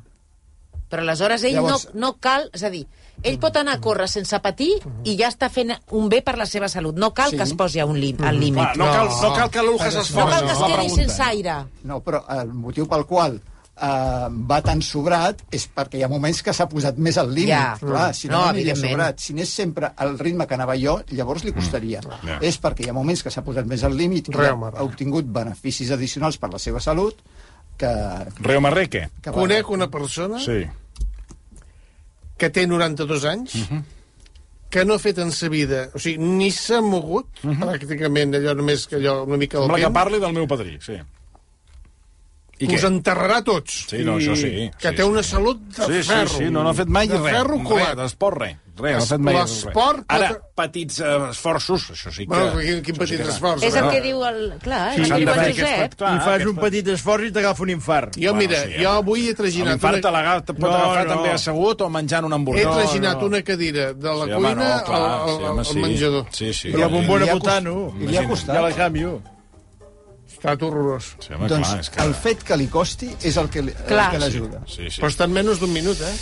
Però 0.90 1.02
aleshores 1.02 1.42
ell 1.44 1.54
Llavors- 1.54 1.88
no, 1.94 2.00
no 2.00 2.16
cal... 2.18 2.50
És 2.52 2.62
a 2.62 2.70
dir, 2.70 2.86
ell 3.22 3.38
pot 3.38 3.56
anar 3.56 3.74
a 3.76 3.80
córrer 3.80 4.08
sense 4.08 4.38
patir 4.40 4.70
i 5.04 5.16
ja 5.18 5.28
està 5.28 5.50
fent 5.50 5.72
un 5.90 6.08
bé 6.08 6.22
per 6.22 6.36
la 6.38 6.46
seva 6.46 6.68
salut. 6.68 6.96
No 6.96 7.12
cal 7.14 7.30
Sí. 7.30 7.36
que 7.36 7.42
es 7.44 7.52
posi 7.54 7.80
a 7.80 7.86
un 7.86 7.98
lim, 8.00 8.16
al 8.16 8.20
Clar, 8.20 8.34
límit. 8.34 8.76
no, 8.76 8.84
cal, 8.86 9.08
no 9.22 9.34
cal 9.34 9.50
que 9.50 9.62
l'Uljas 9.62 9.94
No 9.94 10.02
s'esforci. 10.04 10.30
cal 10.30 10.44
que 10.46 10.52
es 10.52 10.58
quedi 10.58 10.72
pregunta. 10.72 11.02
sense 11.02 11.22
aire. 11.22 11.54
No, 11.84 12.00
però 12.02 12.24
el 12.40 12.52
motiu 12.52 12.86
pel 12.88 13.04
qual 13.06 13.40
eh, 13.82 14.26
va 14.50 14.60
tan 14.60 14.82
sobrat 14.82 15.40
és 15.50 15.68
perquè 15.74 15.96
hi 15.98 16.02
ha 16.02 16.08
moments 16.08 16.42
que 16.42 16.52
s'ha 16.52 16.68
posat 16.68 16.98
més 16.98 17.16
al 17.16 17.30
límit. 17.32 17.48
Ja. 17.54 17.76
Clar, 17.80 18.14
si 18.14 18.28
no, 18.28 18.34
No, 18.34 18.42
no 18.44 18.48
aniria 18.50 18.74
sobrat. 18.76 19.18
Si 19.18 19.32
anés 19.32 19.48
sempre 19.48 19.92
al 19.96 20.18
ritme 20.18 20.46
que 20.46 20.54
anava 20.54 20.74
jo, 20.76 21.00
llavors 21.10 21.44
li 21.44 21.52
costaria. 21.52 22.00
Ja. 22.24 22.38
És 22.42 22.60
perquè 22.60 22.84
hi 22.84 22.90
ha 22.90 22.92
moments 22.92 23.22
que 23.22 23.30
s'ha 23.30 23.42
posat 23.42 23.64
més 23.66 23.82
al 23.84 23.96
límit 23.96 24.28
i 24.28 24.32
ha, 24.36 24.50
ha 24.50 24.82
obtingut 24.82 25.24
beneficis 25.24 25.90
addicionals 25.90 26.36
per 26.36 26.50
la 26.52 26.58
seva 26.58 26.78
salut 26.80 27.16
que... 27.78 27.88
Reo 28.40 28.60
Marreque. 28.60 29.08
que 29.22 29.32
Conec 29.32 29.70
una 29.70 29.88
persona 29.90 30.38
Sí. 30.38 30.66
Que 32.40 32.50
té 32.52 32.66
92 32.68 33.26
anys, 33.28 33.56
que 34.70 34.84
no 34.86 34.96
ha 34.96 35.02
fet 35.02 35.18
en 35.20 35.32
sa 35.34 35.50
vida, 35.52 35.88
o 35.94 36.00
sigui, 36.02 36.22
ni 36.40 36.50
s'ha 36.54 36.80
mogut, 36.84 37.42
pràcticament 37.42 38.38
allò 38.38 38.54
només 38.58 38.86
que 38.88 39.00
allò 39.00 39.20
una 39.26 39.38
mica 39.40 39.58
Sembla 39.60 39.80
que 39.82 39.94
parli 39.94 40.22
del 40.22 40.36
meu 40.36 40.46
padrí, 40.50 40.78
sí. 40.84 41.00
I 42.60 42.66
us 42.74 42.82
què? 42.82 42.88
enterrarà 42.90 43.42
tots. 43.42 43.86
Sí, 43.88 44.02
no, 44.04 44.18
això 44.18 44.34
sí, 44.36 44.70
Que 44.78 44.90
sí, 44.90 44.96
té 44.96 45.04
una 45.04 45.22
sí. 45.22 45.30
salut 45.30 45.60
de 45.60 45.86
Sí, 45.86 46.02
sí, 46.02 46.08
ferro. 46.10 46.28
sí, 46.38 46.44
no, 46.50 46.62
no 46.62 46.68
ha 46.70 46.74
fet 46.74 46.88
mai 46.88 47.08
de 47.08 47.16
res. 47.18 47.32
ferro 47.32 47.62
colat. 47.64 47.96
d'esport, 47.96 48.36
res. 48.38 48.56
Res, 48.80 48.96
no 48.96 49.02
ha 49.02 49.06
fet 49.06 49.18
mai 49.20 49.34
res. 49.34 49.50
L'esport 49.64 49.98
pot- 49.98 50.04
Ara, 50.08 50.28
petits 50.56 51.00
eh, 51.00 51.16
esforços, 51.30 51.90
això 51.92 52.10
sí 52.12 52.26
que... 52.26 52.28
Bueno, 52.34 52.52
quin, 52.60 52.82
quin 52.82 52.94
això 52.94 52.96
sí 52.96 52.98
petit 53.00 53.22
que- 53.24 53.28
esforç. 53.32 53.62
És 53.64 53.74
el 53.74 53.84
no? 53.84 53.90
que 53.90 54.00
diu 54.00 54.24
el... 54.24 54.38
Clar, 54.62 54.94
Sí, 54.94 55.00
el 55.02 55.08
que 55.08 55.18
diu 55.20 55.28
el 55.28 55.52
Josep. 55.52 55.94
Clar, 55.96 56.14
I 56.16 56.18
fas 56.20 56.28
aquest- 56.34 56.48
un 56.48 56.56
petit 56.56 56.88
esforç 56.88 57.26
i 57.28 57.32
t'agafa 57.32 57.62
un 57.62 57.70
infart. 57.70 58.14
Jo, 58.16 58.32
Bueno, 58.32 58.38
mira, 58.38 58.62
sí, 58.64 58.72
jo 58.84 58.90
avui 58.90 59.28
he 59.28 59.34
traginat 59.34 59.68
L'infart 59.74 59.94
una... 59.98 60.02
te 60.02 60.10
l'agafa- 60.16 60.44
te 60.44 60.52
pot 60.54 60.70
No, 60.70 60.76
agafar 60.76 61.06
no. 61.06 61.14
també 61.14 61.30
assegut 61.32 61.80
o 61.80 61.88
menjant 61.90 62.24
un 62.24 62.32
He 62.32 62.34
hamburguesa. 62.36 62.70
traginat 62.76 63.20
no. 63.20 63.26
una 63.26 63.42
cadira 63.42 63.92
de 63.92 64.08
la 64.08 64.24
Sí, 64.24 64.32
home, 64.32 64.54
cuina 64.54 64.76
no, 64.76 64.84
clar, 64.84 65.00
al, 65.00 65.28
sí, 65.28 65.34
al, 65.44 65.50
home, 65.50 65.60
al 65.60 65.66
sí. 65.66 65.78
menjador. 65.78 66.26
Sí, 66.30 66.52
sí. 66.54 66.68
I 66.68 66.72
la 66.72 66.86
bombona 66.86 67.24
li 67.24 67.30
ha 67.30 67.34
botano. 67.34 67.74
cost- 67.90 68.02
i 68.02 68.06
li 68.06 68.16
ha 68.16 68.28
costat. 68.28 68.56
Ja 68.56 68.62
la 68.62 68.72
canvio. 68.72 69.22
Està 70.30 70.54
horrorós. 70.54 71.14
Sí, 71.20 71.34
home, 71.34 71.48
doncs 71.50 71.68
clar, 71.68 71.80
és 71.84 71.90
que... 71.90 72.00
el 72.06 72.14
fet 72.14 72.42
que 72.46 72.56
li 72.56 72.68
costi 72.72 73.10
és 73.28 73.36
el 73.36 73.50
que, 73.52 73.62
li- 73.66 73.74
el 73.76 73.86
Clar. 73.90 74.10
que 74.14 74.22
l'ajuda. 74.22 74.62
Sí, 74.66 74.86
sí. 74.88 75.00
Però 75.02 75.10
està 75.12 75.26
en 75.28 75.34
menys 75.36 75.60
d'un 75.60 75.72
minut, 75.74 76.00
eh? 76.00 76.14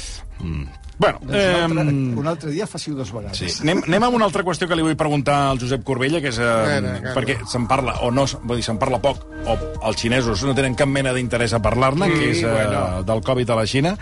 Bueno, 0.99 1.21
Doncs 1.23 1.31
un, 1.71 1.79
altre, 1.79 1.83
eh, 1.95 2.15
un 2.19 2.27
altre 2.27 2.51
dia 2.51 2.67
faci-ho 2.67 2.97
dues 2.99 3.13
vegades. 3.15 3.39
Sí. 3.39 3.47
Anem, 3.63 3.85
anem 3.87 4.03
a 4.03 4.09
una 4.11 4.27
altra 4.27 4.43
qüestió 4.43 4.67
que 4.67 4.75
li 4.75 4.83
vull 4.83 4.97
preguntar 4.99 5.37
al 5.53 5.61
Josep 5.63 5.85
Corbella, 5.87 6.19
que 6.25 6.33
és... 6.33 6.39
Eh, 6.43 6.47
veure, 6.49 6.91
a 6.91 6.97
veure. 6.99 7.13
perquè 7.15 7.37
se'n 7.47 7.69
parla, 7.71 7.95
o 8.03 8.11
no, 8.11 8.25
vull 8.43 8.59
dir, 8.59 8.65
se'n 8.67 8.81
parla 8.83 8.99
poc, 9.03 9.23
o 9.47 9.55
els 9.87 10.01
xinesos 10.03 10.43
no 10.49 10.57
tenen 10.59 10.75
cap 10.79 10.91
mena 10.91 11.13
d'interès 11.15 11.55
a 11.55 11.61
parlar-ne, 11.63 12.11
que 12.11 12.33
és 12.33 12.43
eh, 12.43 12.51
bueno. 12.51 13.05
del 13.07 13.23
Covid 13.31 13.55
a 13.55 13.61
la 13.61 13.67
Xina. 13.71 13.95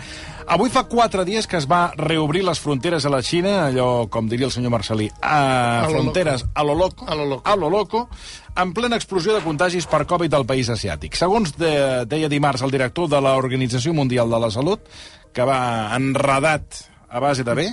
Avui 0.47 0.71
fa 0.71 0.85
quatre 0.87 1.25
dies 1.26 1.49
que 1.50 1.59
es 1.59 1.67
va 1.67 1.91
reobrir 1.99 2.45
les 2.47 2.61
fronteres 2.62 3.05
a 3.05 3.11
la 3.11 3.19
Xina, 3.26 3.67
allò, 3.67 4.07
com 4.12 4.29
diria 4.31 4.47
el 4.47 4.53
senyor 4.55 4.71
Marcelí, 4.71 5.09
a, 5.21 5.83
A 5.83 5.88
lo 5.91 5.97
fronteres 5.97 6.45
a 6.55 6.62
lo 6.62 6.75
loco, 6.79 7.05
A 7.09 7.17
lo 7.19 7.25
loco. 7.26 7.43
a 7.50 7.57
lo 7.57 7.71
loco, 7.71 8.09
en 8.55 8.73
plena 8.73 8.95
explosió 8.97 9.35
de 9.35 9.43
contagis 9.43 9.87
per 9.91 10.05
Covid 10.07 10.33
al 10.38 10.47
país 10.47 10.71
asiàtic. 10.71 11.17
Segons 11.19 11.57
de, 11.59 12.05
deia 12.07 12.29
dimarts 12.31 12.62
el 12.62 12.71
director 12.71 13.09
de 13.11 13.21
l'Organització 13.21 13.93
Mundial 13.93 14.31
de 14.31 14.38
la 14.38 14.50
Salut, 14.55 14.87
que 15.35 15.43
va 15.45 15.91
enredat 15.97 16.85
a 17.11 17.19
base 17.23 17.43
de 17.47 17.55
bé, 17.55 17.67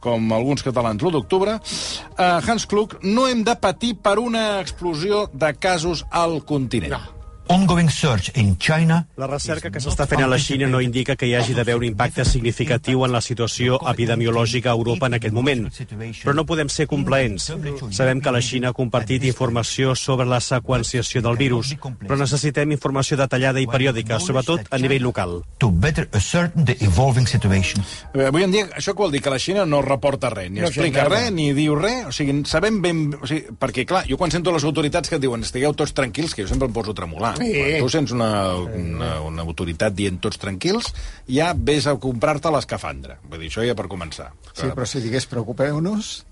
com 0.00 0.32
alguns 0.32 0.62
catalans 0.64 1.02
l'1 1.02 1.12
d'octubre, 1.12 1.58
eh, 1.60 2.40
Hans 2.40 2.64
Klug, 2.66 2.98
no 3.02 3.28
hem 3.28 3.44
de 3.44 3.54
patir 3.56 3.96
per 4.00 4.18
una 4.18 4.60
explosió 4.60 5.26
de 5.32 5.52
casos 5.60 6.06
al 6.10 6.40
continent. 6.44 6.92
No. 6.96 7.23
Ongoing 7.48 7.90
surge 7.90 8.32
in 8.36 8.56
China. 8.58 9.06
La 9.16 9.26
recerca 9.26 9.70
que 9.70 9.80
s'està 9.82 10.06
fent 10.08 10.22
a 10.24 10.28
la 10.30 10.38
Xina 10.40 10.66
no 10.70 10.80
indica 10.80 11.16
que 11.16 11.26
hi 11.28 11.34
hagi 11.36 11.54
d'haver 11.54 11.74
un 11.76 11.84
impacte 11.84 12.24
significatiu 12.24 13.04
en 13.04 13.12
la 13.12 13.20
situació 13.20 13.78
epidemiològica 13.90 14.70
a 14.70 14.74
Europa 14.78 15.06
en 15.06 15.14
aquest 15.18 15.34
moment. 15.34 15.66
Però 16.22 16.34
no 16.34 16.46
podem 16.48 16.68
ser 16.72 16.86
complaents. 16.88 17.50
Sabem 17.90 18.20
que 18.20 18.32
la 18.32 18.40
Xina 18.40 18.70
ha 18.70 18.76
compartit 18.76 19.24
informació 19.28 19.94
sobre 19.94 20.26
la 20.26 20.40
seqüenciació 20.40 21.22
del 21.22 21.36
virus, 21.36 21.74
però 22.00 22.16
necessitem 22.18 22.72
informació 22.72 23.18
detallada 23.20 23.60
i 23.60 23.66
periòdica, 23.68 24.18
sobretot 24.20 24.70
a 24.70 24.78
nivell 24.78 25.02
local. 25.04 25.42
To 25.58 25.70
better 25.70 26.08
ascertain 26.12 26.64
the 26.64 26.76
evolving 26.80 27.26
situation. 27.28 27.84
A 28.14 28.16
veure, 28.18 28.28
avui 28.32 28.44
en 28.46 28.50
dia, 28.54 28.66
això 28.72 28.94
què 28.94 29.04
vol 29.04 29.12
dir? 29.12 29.20
Que 29.24 29.30
la 29.34 29.38
Xina 29.38 29.66
no 29.66 29.82
reporta 29.82 30.30
res, 30.32 30.50
ni 30.50 30.60
No 30.60 30.68
explica 30.68 31.04
res. 31.08 31.30
ni 31.32 31.52
diu 31.52 31.76
res. 31.76 32.06
O 32.08 32.12
sigui, 32.12 32.40
sabem 32.48 32.80
ben... 32.82 33.04
O 33.20 33.26
sigui, 33.26 33.52
perquè, 33.60 33.84
clar, 33.86 34.04
jo 34.08 34.16
quan 34.16 34.30
sento 34.32 34.52
les 34.52 34.64
autoritats 34.64 35.08
que 35.08 35.16
et 35.16 35.22
diuen 35.22 35.42
estigueu 35.44 35.74
tots 35.74 35.92
tranquils, 35.92 36.34
que 36.34 36.42
jo 36.42 36.48
sempre 36.48 36.68
em 36.68 36.72
poso 36.72 36.92
a 36.92 36.94
tremolar. 36.94 37.33
Sí. 37.38 37.52
Quan 37.58 37.78
tu 37.80 37.88
sents 37.92 38.12
una, 38.12 38.30
una, 38.56 39.20
una 39.24 39.42
autoritat 39.42 39.94
dient 39.94 40.20
tots 40.20 40.38
tranquils, 40.38 40.92
ja 41.28 41.52
ves 41.56 41.86
a 41.86 41.96
comprar-te 42.00 42.50
l'escafandra. 42.54 43.18
Vull 43.28 43.40
dir, 43.44 43.50
això 43.52 43.64
ja 43.66 43.74
per 43.74 43.86
començar. 43.88 44.30
Sí, 44.54 44.68
però 44.74 44.86
si 44.86 45.00
digués 45.04 45.26
preocupeu-nos... 45.26 46.24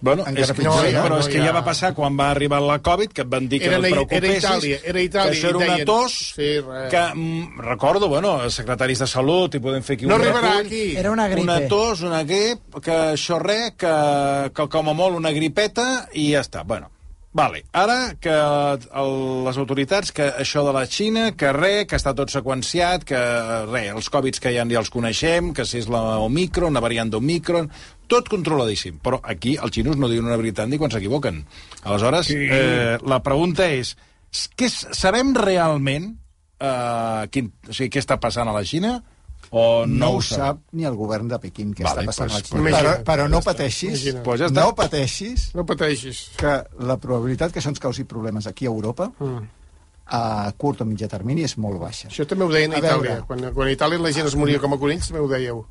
Bueno, 0.00 0.22
encara 0.22 0.44
és 0.44 0.50
que, 0.52 0.60
pitjor, 0.60 0.76
sí, 0.86 0.92
no? 0.94 1.00
però 1.02 1.16
No, 1.16 1.22
és 1.24 1.26
que 1.26 1.40
ja. 1.40 1.46
ja 1.48 1.52
va 1.56 1.64
passar 1.66 1.88
quan 1.96 2.14
va 2.14 2.28
arribar 2.30 2.60
la 2.62 2.76
Covid, 2.86 3.10
que 3.10 3.24
et 3.24 3.30
van 3.32 3.48
dir 3.50 3.58
que 3.58 3.66
Era 3.66 3.80
no 3.80 3.86
et 3.88 3.90
la- 3.90 3.96
era 3.96 4.04
preocupessis, 4.06 4.44
Itàlia, 4.44 4.76
era 4.92 5.00
Itàlia, 5.02 5.32
que 5.32 5.38
això 5.40 5.48
era 5.48 5.58
una 5.58 5.84
tos, 5.88 6.12
Sí, 6.36 6.50
res. 6.60 6.84
que, 6.92 7.00
mm, 7.18 7.58
recordo, 7.66 8.06
bueno, 8.08 8.36
secretaris 8.48 9.00
de 9.02 9.08
Salut, 9.10 9.56
i 9.56 9.58
podem 9.64 9.82
fer 9.82 9.96
aquí 9.98 10.06
No 10.06 10.14
un 10.14 10.20
arribarà 10.22 10.52
recull, 10.52 10.66
aquí. 10.66 10.96
Era 11.02 11.10
una 11.10 11.26
gripe. 11.26 11.42
una 11.42 11.58
tos, 11.66 12.02
una 12.06 12.22
grip, 12.22 12.78
que 12.80 12.92
això 13.16 13.40
res, 13.42 13.72
que, 13.76 14.52
que 14.54 14.68
com 14.68 14.88
a 14.88 14.94
molt 14.94 15.16
una 15.18 15.32
gripeta, 15.34 16.06
i 16.14 16.30
ja 16.30 16.44
està. 16.46 16.62
Bueno, 16.64 16.92
Vale, 17.30 17.60
ara 17.76 18.14
que 18.16 18.32
el, 18.32 19.10
les 19.44 19.58
autoritats, 19.60 20.10
que 20.16 20.30
això 20.40 20.62
de 20.64 20.72
la 20.72 20.86
Xina, 20.88 21.26
que 21.36 21.50
res, 21.52 21.84
que 21.90 21.98
està 21.98 22.14
tot 22.16 22.32
seqüenciat, 22.32 23.04
que 23.06 23.18
res, 23.68 23.90
els 23.92 24.08
Covids 24.10 24.40
que 24.40 24.54
ja, 24.54 24.64
ja 24.64 24.80
els 24.80 24.88
coneixem, 24.90 25.52
que 25.54 25.66
si 25.68 25.82
és 25.82 25.90
la 25.92 26.02
Omicron, 26.24 26.72
una 26.72 26.82
variant 26.82 27.12
d'Omicron, 27.12 27.68
tot 28.08 28.30
controladíssim. 28.32 28.96
Però 29.04 29.20
aquí 29.20 29.58
els 29.60 29.76
xinos 29.76 30.00
no 30.00 30.08
diuen 30.08 30.30
una 30.30 30.40
veritat 30.40 30.72
ni 30.72 30.80
quan 30.80 30.90
s'equivoquen. 30.94 31.42
Aleshores, 31.84 32.32
sí. 32.32 32.48
eh, 32.48 32.96
la 33.04 33.20
pregunta 33.22 33.68
és, 33.76 33.92
què, 34.56 34.72
sabem 34.72 35.36
realment 35.36 36.14
eh, 36.58 37.28
quin, 37.30 37.52
o 37.68 37.76
sigui, 37.76 37.92
què 37.92 38.02
està 38.02 38.16
passant 38.22 38.48
a 38.48 38.56
la 38.56 38.64
Xina? 38.64 38.96
O 39.50 39.86
no, 39.86 39.94
No 39.98 40.10
ho 40.16 40.20
sap 40.20 40.58
ni 40.72 40.84
el 40.84 40.94
govern 40.94 41.26
de 41.28 41.38
Pequín 41.38 41.70
què 41.74 41.82
Vale, 41.84 42.02
està 42.02 42.06
passant 42.06 42.28
pues- 42.30 42.50
pues 42.50 42.74
Però, 42.74 43.02
però 43.04 43.28
no 43.30 43.40
pateixis. 43.40 44.02
Pues 44.24 44.40
ja 44.40 44.46
està. 44.50 44.60
no 44.60 44.74
pateixis 44.74 45.54
No 45.54 45.64
pateixis. 45.64 46.30
que 46.36 46.64
la 46.80 46.96
probabilitat 46.98 47.52
que 47.52 47.60
això 47.60 47.68
ens 47.68 47.80
causi 47.80 48.04
problemes 48.04 48.46
aquí 48.46 48.66
a 48.66 48.68
Europa 48.68 49.10
Mm. 49.18 49.48
a 50.10 50.52
curt 50.56 50.80
o 50.82 50.84
mitjà 50.84 51.08
termini 51.08 51.44
és 51.44 51.56
molt 51.58 51.80
baixa. 51.80 52.08
Això 52.08 52.26
també 52.26 52.44
ho 52.44 52.48
deien 52.48 52.72
a 52.74 52.76
A 52.76 52.80
veure. 52.80 53.08
Itàlia. 53.10 53.26
Quan, 53.26 53.52
quan 53.54 53.68
a 53.68 53.72
Itàlia 53.72 53.98
la 53.98 54.12
gent 54.12 54.26
es 54.26 54.36
moria 54.36 54.58
com 54.58 54.72
a 54.74 54.78
conills, 54.78 55.08
també 55.08 55.20
ho 55.20 55.28
dèieu. 55.28 55.66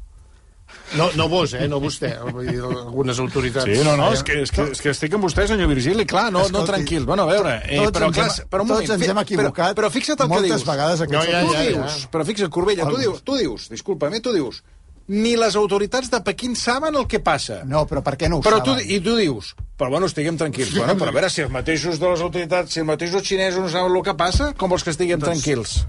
No, 0.98 1.10
no 1.16 1.28
vos, 1.30 1.54
eh? 1.54 1.68
No 1.68 1.80
vostè. 1.84 2.14
Vull 2.32 2.48
dir, 2.48 2.62
algunes 2.62 3.20
autoritats. 3.20 3.66
Sí, 3.68 3.84
no, 3.84 3.96
no, 4.00 4.12
és 4.14 4.24
que, 4.24 4.40
és, 4.44 4.52
que, 4.52 4.70
és 4.72 4.82
que 4.82 4.92
estic 4.94 5.14
amb 5.18 5.24
vostè, 5.28 5.48
senyor 5.48 5.68
Virgili, 5.72 6.06
clar, 6.06 6.30
no, 6.32 6.46
no 6.54 6.64
tranquil. 6.68 7.06
Bueno, 7.06 7.24
a 7.24 7.32
veure, 7.34 7.58
eh, 7.68 7.78
tots 7.84 7.98
però 8.00 8.08
ens 8.12 8.18
clar, 8.18 8.30
hem- 8.32 8.48
però 8.52 8.62
un 8.64 8.68
tots 8.68 8.82
moment, 8.88 8.96
ens 9.02 9.10
hem 9.12 9.22
equivocat 9.24 9.76
Però, 9.76 9.82
però 9.82 9.92
fixa't 9.92 10.20
el 10.20 10.26
que 10.28 10.34
moltes 10.34 10.52
dius. 10.56 10.66
vegades 10.68 11.00
No, 11.08 11.24
ja, 11.24 11.42
tu 11.44 11.54
ja, 11.54 11.62
ja. 11.64 11.70
dius, 11.70 12.08
però 12.12 12.26
fixa't, 12.26 12.50
Corbella, 12.52 12.88
tu 12.90 12.98
dius, 12.98 13.22
tu 13.24 13.36
dius, 13.38 13.70
disculpa'm, 13.70 14.14
eh, 14.16 14.22
tu 14.22 14.34
dius, 14.34 14.64
ni 15.08 15.38
les 15.40 15.56
autoritats 15.56 16.10
de 16.12 16.20
Pequín 16.22 16.56
saben 16.56 16.96
el 17.00 17.08
que 17.08 17.20
passa. 17.24 17.62
No, 17.64 17.86
però 17.88 18.02
per 18.04 18.18
què 18.20 18.28
no 18.28 18.38
ho 18.38 18.42
Però 18.44 18.60
tu, 18.64 18.72
saben? 18.76 18.90
I 18.92 19.00
tu 19.00 19.16
dius, 19.16 19.54
però 19.78 19.90
bueno, 19.90 20.06
estiguem 20.12 20.36
tranquils. 20.36 20.74
Bueno, 20.76 20.96
però 21.00 21.10
a 21.10 21.16
veure, 21.16 21.30
si 21.30 21.42
els 21.46 21.52
mateixos 21.52 21.98
de 22.00 22.10
les 22.10 22.20
autoritats, 22.22 22.74
si 22.74 22.82
els 22.82 22.88
mateixos 22.88 23.24
xinesos 23.24 23.62
no 23.64 23.70
saben 23.70 23.96
el 23.96 24.04
que 24.04 24.14
passa, 24.20 24.54
com 24.58 24.70
vols 24.70 24.84
que 24.84 24.92
estiguem 24.92 25.20
tranquils? 25.24 25.86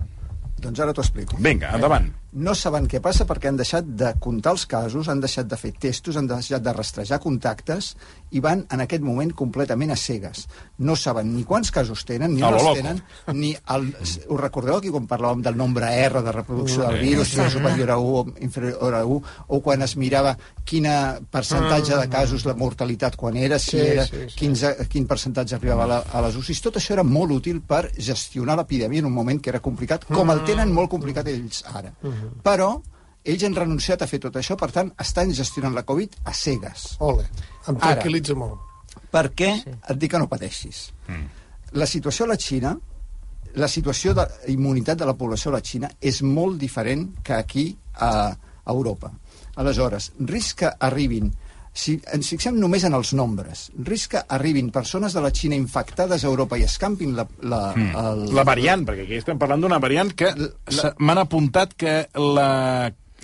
Doncs 0.59 0.81
ara 0.83 0.93
t'ho 0.95 1.03
explico. 1.03 1.37
Vinga, 1.39 1.69
endavant. 1.75 2.09
No 2.29 2.53
saben 2.53 2.85
què 2.85 2.99
passa 3.01 3.25
perquè 3.25 3.49
han 3.49 3.57
deixat 3.57 3.87
de 3.97 4.11
comptar 4.21 4.53
els 4.53 4.67
casos, 4.69 5.09
han 5.09 5.21
deixat 5.23 5.49
de 5.49 5.57
fer 5.57 5.71
testos, 5.81 6.19
han 6.21 6.27
deixat 6.29 6.61
de 6.61 6.75
rastrejar 6.77 7.17
contactes 7.25 7.95
i 8.37 8.43
van 8.45 8.67
en 8.69 8.83
aquest 8.85 9.01
moment 9.01 9.31
completament 9.33 9.95
a 9.95 9.97
cegues. 9.97 10.45
No 10.85 10.97
saben 10.97 11.31
ni 11.33 11.47
quants 11.49 11.73
casos 11.73 12.05
tenen, 12.05 12.35
ni 12.37 12.45
on 12.45 12.59
els 12.59 12.69
tenen, 12.77 13.01
ni... 13.33 13.55
El... 13.73 13.89
Us 13.99 14.19
recordeu 14.43 14.77
aquí 14.77 14.93
quan 14.93 15.07
parlàvem 15.09 15.41
del 15.47 15.57
nombre 15.57 15.89
R 15.89 16.21
de 16.27 16.35
reproducció 16.35 16.85
del 16.85 17.01
virus, 17.01 17.33
si 17.33 17.41
era 17.41 17.49
superior 17.51 17.95
a 17.95 17.99
1 17.99 18.13
o 18.19 18.45
inferior 18.45 18.99
a 18.99 19.03
1, 19.09 19.33
o 19.49 19.61
quan 19.65 19.83
es 19.87 19.97
mirava 19.97 20.35
quin 20.69 20.85
percentatge 21.33 21.97
de 21.97 22.07
casos, 22.13 22.45
la 22.45 22.55
mortalitat 22.61 23.17
quan 23.17 23.41
era, 23.41 23.59
si 23.59 23.81
era, 23.81 24.05
quins, 24.37 24.67
quin 24.93 25.09
percentatge 25.09 25.57
arribava 25.57 25.87
a, 25.87 25.91
la, 25.95 26.03
a 26.13 26.23
les 26.27 26.37
UCIs. 26.37 26.61
Tot 26.69 26.77
això 26.77 26.93
era 26.99 27.07
molt 27.09 27.33
útil 27.41 27.63
per 27.65 27.87
gestionar 27.97 28.59
l'epidèmia 28.61 29.01
en 29.01 29.09
un 29.09 29.17
moment 29.17 29.41
que 29.41 29.53
era 29.55 29.65
complicat, 29.65 30.05
com 30.13 30.37
el 30.37 30.45
tenen 30.45 30.77
molt 30.77 30.93
complicat 30.93 31.33
ells 31.33 31.65
ara. 31.73 31.95
Però 32.45 32.71
ells 33.29 33.45
han 33.45 33.57
renunciat 33.57 34.03
a 34.03 34.09
fer 34.09 34.21
tot 34.23 34.37
això, 34.41 34.57
per 34.57 34.71
tant, 34.75 34.93
estan 35.05 35.33
gestionant 35.37 35.75
la 35.77 35.85
Covid 35.89 36.21
a 36.25 36.35
cegues. 36.37 36.95
Ole, 37.05 37.27
em 37.67 37.77
Ara. 37.77 37.81
tranquil·litza 37.81 38.37
molt. 38.39 38.65
Per 39.13 39.25
què? 39.37 39.51
Sí. 39.63 39.75
Et 39.93 39.99
dic 40.01 40.13
que 40.13 40.21
no 40.21 40.29
pateixis. 40.31 40.89
La 41.79 41.87
situació 41.87 42.25
a 42.25 42.33
la 42.33 42.39
Xina, 42.41 42.75
la 43.59 43.69
situació 43.69 44.15
d'immunitat 44.17 44.99
de 45.01 45.09
la 45.09 45.17
població 45.17 45.51
a 45.51 45.59
la 45.59 45.65
Xina 45.65 45.91
és 46.01 46.23
molt 46.23 46.59
diferent 46.61 47.09
que 47.25 47.37
aquí 47.37 47.67
a, 47.95 48.11
a 48.33 48.73
Europa. 48.73 49.13
Aleshores, 49.59 50.13
risc 50.21 50.63
que 50.63 50.73
arribin 50.89 51.33
si 51.79 51.97
ens 52.15 52.31
fixem 52.33 52.57
només 52.59 52.85
en 52.89 52.97
els 52.99 53.13
nombres, 53.17 53.69
risc 53.87 54.17
que 54.17 54.23
arribin 54.37 54.73
persones 54.75 55.15
de 55.15 55.23
la 55.23 55.31
Xina 55.35 55.59
infectades 55.59 56.25
a 56.25 56.31
Europa 56.31 56.59
i 56.59 56.65
escampin 56.67 57.15
la, 57.17 57.27
la, 57.47 57.61
el, 58.03 58.25
La 58.35 58.45
variant, 58.47 58.83
perquè 58.89 59.07
aquí 59.07 59.21
estem 59.21 59.39
parlant 59.39 59.63
d'una 59.63 59.79
variant 59.83 60.11
que 60.19 60.33
m'han 60.99 61.23
apuntat 61.23 61.77
que 61.79 61.95
la, 62.19 62.49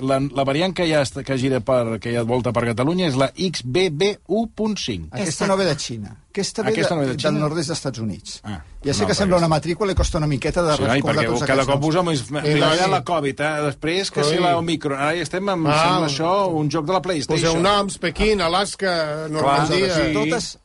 la, 0.01 0.19
la 0.19 0.45
variant 0.45 0.73
que 0.75 0.87
ja, 0.91 1.03
està, 1.07 1.23
que 1.23 1.37
gira 1.39 1.61
per, 1.61 1.99
que 2.03 2.11
ja 2.15 2.23
volta 2.27 2.51
per 2.53 2.65
Catalunya 2.67 3.07
és 3.11 3.15
la 3.21 3.29
XBB1.5. 3.33 5.09
Aquesta 5.13 5.47
no 5.47 5.57
ve 5.57 5.65
de 5.69 5.75
Xina. 5.79 6.15
Aquesta 6.35 6.63
ve, 6.67 6.73
Aquesta 6.73 6.95
de, 6.95 7.01
no 7.01 7.07
ve 7.07 7.13
de 7.13 7.19
Xina? 7.19 7.31
del 7.31 7.41
nord-est 7.41 7.69
dels 7.71 7.79
Estats 7.79 7.99
Units. 8.03 8.41
Ah, 8.43 8.59
ja 8.85 8.95
sé 8.95 9.03
no, 9.05 9.09
que 9.09 9.15
sembla 9.15 9.39
una 9.39 9.49
matrícula 9.49 9.93
i 9.95 9.99
costa 9.99 10.19
una 10.19 10.27
miqueta 10.27 10.63
de 10.67 10.77
Sí, 10.77 10.83
ai, 10.83 10.99
recordar 11.01 11.23
perquè 11.25 11.31
tots 11.35 11.47
cada 11.47 11.67
cop 11.69 11.81
posem... 11.85 12.09
més- 12.11 12.25
Primer 12.27 12.73
sí. 12.81 12.91
la 12.91 13.03
Covid, 13.07 13.41
eh? 13.47 13.53
després 13.69 14.11
que 14.11 14.25
si 14.27 14.41
la 14.43 14.57
Omicron. 14.59 14.99
Ara 14.99 15.15
ja 15.19 15.23
estem 15.29 15.49
amb, 15.49 15.69
Ah. 15.71 15.79
sembla 15.85 16.11
això, 16.11 16.33
un 16.59 16.71
joc 16.71 16.87
de 16.91 16.93
la 16.93 17.03
PlayStation. 17.03 17.53
Poseu 17.55 17.63
noms, 17.63 17.99
Pequín, 18.03 18.41
Alaska, 18.43 19.29
Normandia... 19.31 19.95
Sí. 19.95 20.13
totes, 20.17 20.59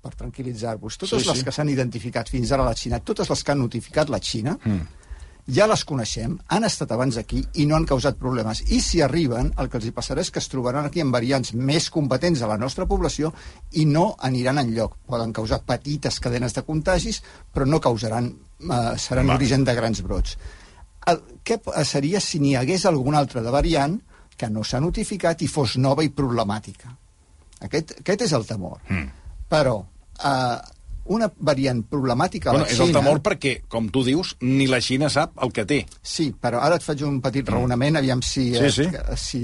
per 0.00 0.14
tranquil·litzar-vos, 0.16 0.96
totes 0.96 1.20
Sí, 1.22 1.28
les 1.28 1.38
sí. 1.38 1.44
que 1.44 1.52
s'han 1.52 1.68
identificat 1.68 2.28
fins 2.32 2.50
ara 2.52 2.64
a 2.64 2.70
la 2.72 2.74
Xina, 2.74 2.98
totes 3.04 3.28
les 3.30 3.42
que 3.44 3.52
han 3.52 3.58
notificat 3.60 4.08
la 4.10 4.18
Xina, 4.18 4.56
mm. 4.64 4.80
Ja 5.54 5.66
les 5.70 5.82
coneixem, 5.86 6.36
han 6.48 6.64
estat 6.66 6.92
abans 6.94 7.16
aquí 7.20 7.40
i 7.60 7.66
no 7.66 7.76
han 7.76 7.86
causat 7.88 8.18
problemes. 8.20 8.62
I 8.72 8.80
si 8.84 9.00
arriben, 9.02 9.52
el 9.58 9.70
que 9.70 9.78
els 9.78 9.88
hi 9.88 9.92
passarà 9.96 10.22
és 10.24 10.30
que 10.30 10.40
es 10.42 10.48
trobaran 10.52 10.86
aquí 10.86 11.02
amb 11.02 11.14
variants 11.14 11.52
més 11.54 11.88
competents 11.90 12.42
a 12.42 12.50
la 12.50 12.58
nostra 12.60 12.86
població 12.90 13.32
i 13.72 13.84
no 13.88 14.14
aniran 14.30 14.60
en 14.62 14.72
lloc. 14.76 14.96
Poden 15.06 15.34
causar 15.36 15.62
petites 15.66 16.20
cadenes 16.20 16.56
de 16.56 16.64
contagis, 16.66 17.22
però 17.54 17.66
no 17.66 17.80
causaran, 17.80 18.32
eh, 18.60 18.96
seran 18.98 19.30
l'origen 19.30 19.64
de 19.64 19.74
grans 19.74 20.02
brots. 20.06 20.36
El, 21.10 21.22
què 21.44 21.60
passaria 21.64 22.20
si 22.20 22.40
n'hi 22.40 22.56
hagués 22.56 22.86
alguna 22.86 23.18
altra 23.18 23.42
de 23.42 23.50
variant 23.50 24.00
que 24.36 24.50
no 24.50 24.64
s'ha 24.64 24.80
notificat 24.80 25.42
i 25.42 25.48
fos 25.48 25.76
nova 25.76 26.04
i 26.04 26.12
problemàtica? 26.12 26.92
Aquest, 27.60 27.98
aquest 28.00 28.28
és 28.28 28.36
el 28.36 28.46
temor. 28.48 28.80
Mm. 28.88 29.08
Però 29.50 29.80
eh, 30.24 30.58
una 31.10 31.26
variant 31.42 31.80
problemàtica 31.90 32.50
a 32.50 32.54
Bueno, 32.54 32.66
la 32.66 32.70
és 32.70 32.78
Xina... 32.78 32.86
el 32.86 32.94
temor 32.94 33.20
perquè, 33.26 33.54
com 33.68 33.88
tu 33.90 34.04
dius, 34.06 34.36
ni 34.46 34.68
la 34.70 34.78
Xina 34.84 35.08
sap 35.10 35.34
el 35.42 35.50
que 35.56 35.64
té. 35.66 35.80
Sí, 36.06 36.28
però 36.32 36.60
ara 36.62 36.78
et 36.78 36.86
faig 36.86 37.02
un 37.06 37.18
petit 37.24 37.48
raonament, 37.50 37.98
aviam 37.98 38.22
si... 38.22 38.50
Sí, 38.54 38.70
sí. 38.78 38.86
eh, 38.86 39.16
si... 39.18 39.42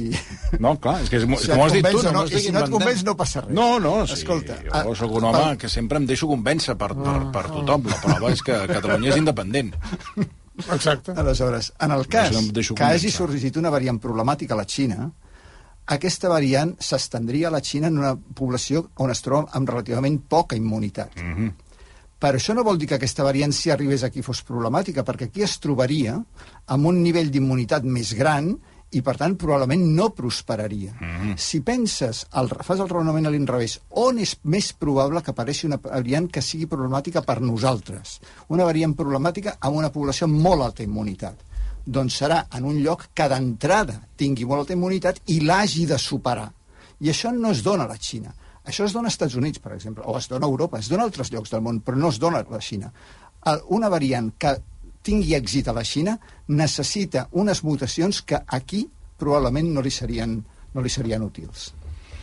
No, 0.63 0.77
clar, 0.83 1.01
és 1.03 1.11
que, 1.11 1.19
és, 1.19 1.27
és 1.37 1.47
Si 1.49 1.53
m'ho 1.53 1.67
has 1.67 1.75
dit 1.75 1.91
tu. 1.91 2.03
no, 2.07 2.13
m'ho 2.21 2.25
i 2.31 2.45
si 2.45 2.55
no 2.55 2.63
et 2.63 2.73
convenç 2.73 3.03
no 3.09 3.17
passa 3.19 3.43
res. 3.45 3.55
No, 3.57 3.69
no, 3.83 3.97
sí, 4.07 4.21
Escolta, 4.21 4.61
jo 4.63 4.73
ah, 4.73 4.85
sóc 4.95 5.19
un 5.19 5.29
home 5.33 5.43
pel- 5.43 5.61
que 5.65 5.73
sempre 5.73 5.99
em 5.99 6.07
deixo 6.07 6.31
convèncer 6.31 6.79
per, 6.79 6.93
per, 6.95 7.19
per 7.35 7.45
tothom. 7.51 7.91
La 7.91 8.01
prova 8.05 8.33
és 8.33 8.47
que 8.47 8.63
Catalunya 8.71 9.11
és 9.13 9.21
independent. 9.25 9.75
Exacte. 10.73 11.13
Aleshores, 11.13 11.73
en 11.85 11.93
el 11.93 12.07
cas 12.09 12.33
deixo 12.55 12.75
que 12.79 12.87
hagi 12.87 13.11
sorgit 13.13 13.59
una 13.61 13.71
variant 13.75 13.99
problemàtica 14.01 14.55
a 14.57 14.63
la 14.63 14.65
Xina, 14.65 15.11
aquesta 15.87 16.29
variant 16.29 16.75
s'estendria 16.83 17.49
a 17.49 17.55
la 17.55 17.63
Xina 17.63 17.87
en 17.87 17.99
una 18.01 18.17
població 18.17 18.89
on 19.03 19.13
es 19.15 19.23
troba 19.23 19.53
amb 19.55 19.71
relativament 19.71 20.19
poca 20.29 20.57
immunitat. 20.57 21.15
Mm. 21.17 21.35
-hmm. 21.35 21.53
Però 22.19 22.39
això 22.41 22.55
no 22.55 22.65
vol 22.65 22.79
dir 22.79 22.89
que 22.89 22.97
aquesta 22.97 23.23
variant, 23.23 23.53
si 23.53 23.71
arribés 23.71 24.03
aquí, 24.03 24.23
fos 24.23 24.43
problemàtica, 24.43 25.05
perquè 25.05 25.29
aquí 25.29 25.43
es 25.43 25.59
trobaria 25.61 26.17
amb 26.67 26.87
un 26.87 27.03
nivell 27.03 27.31
d'immunitat 27.31 27.85
més 27.85 28.15
gran 28.15 28.57
i, 28.91 29.03
per 29.03 29.17
tant, 29.17 29.37
probablement 29.37 29.83
no 29.99 30.11
prosperaria. 30.15 30.93
Mm 30.93 31.07
-hmm. 31.07 31.37
Si 31.37 31.61
penses, 31.61 32.27
el, 32.33 32.49
fas 32.49 32.81
el 32.81 32.89
raonament 32.89 33.27
a 33.27 33.31
l'inrevés, 33.31 33.81
on 33.91 34.19
és 34.19 34.39
més 34.45 34.73
probable 34.73 35.23
que 35.23 35.31
apareixi 35.31 35.67
una 35.67 35.77
variant 35.77 36.31
que 36.31 36.43
sigui 36.43 36.67
problemàtica 36.67 37.23
per 37.23 37.41
nosaltres? 37.41 38.21
Una 38.49 38.65
variant 38.65 38.95
problemàtica 38.95 39.57
amb 39.61 39.77
una 39.77 39.93
població 39.93 40.25
amb 40.25 40.41
molt 40.41 40.63
alta 40.63 40.83
immunitat. 40.83 41.35
Doncs 41.87 42.17
serà 42.21 42.41
en 42.59 42.65
un 42.67 42.81
lloc 42.83 43.07
que 43.15 43.29
d'entrada 43.31 44.01
tingui 44.19 44.45
molt 44.45 44.65
alta 44.65 44.75
immunitat 44.75 45.21
i 45.31 45.41
l'hagi 45.41 45.87
de 45.87 45.99
superar. 45.99 46.49
I 47.01 47.11
això 47.13 47.31
no 47.33 47.51
es 47.55 47.63
dona 47.63 47.85
a 47.85 47.89
la 47.93 47.97
Xina. 47.99 48.33
Això 48.67 48.85
es 48.89 48.93
dona 48.93 49.07
als 49.07 49.15
Estats 49.15 49.37
Units, 49.39 49.61
per 49.63 49.73
exemple, 49.77 50.03
o 50.05 50.17
es 50.19 50.27
dona 50.29 50.47
a 50.47 50.51
Europa, 50.51 50.81
es 50.81 50.89
dona 50.91 51.05
a 51.05 51.07
altres 51.07 51.31
llocs 51.31 51.51
del 51.53 51.63
món, 51.63 51.79
però 51.87 51.95
no 51.97 52.09
es 52.11 52.19
dona 52.19 52.41
a 52.43 52.47
la 52.51 52.59
Xina. 52.61 52.91
Una 53.71 53.89
variant 53.89 54.33
que 54.39 54.57
tingui 55.07 55.37
èxit 55.39 55.69
a 55.71 55.73
la 55.77 55.85
Xina, 55.87 56.17
necessita 56.49 57.29
unes 57.39 57.63
mutacions 57.63 58.23
que 58.27 58.41
aquí 58.49 58.89
probablement 59.17 59.71
no 59.73 59.81
li 59.87 59.91
serien, 59.95 60.41
no 60.75 60.83
li 60.83 60.91
serien 60.91 61.23
útils. 61.23 61.69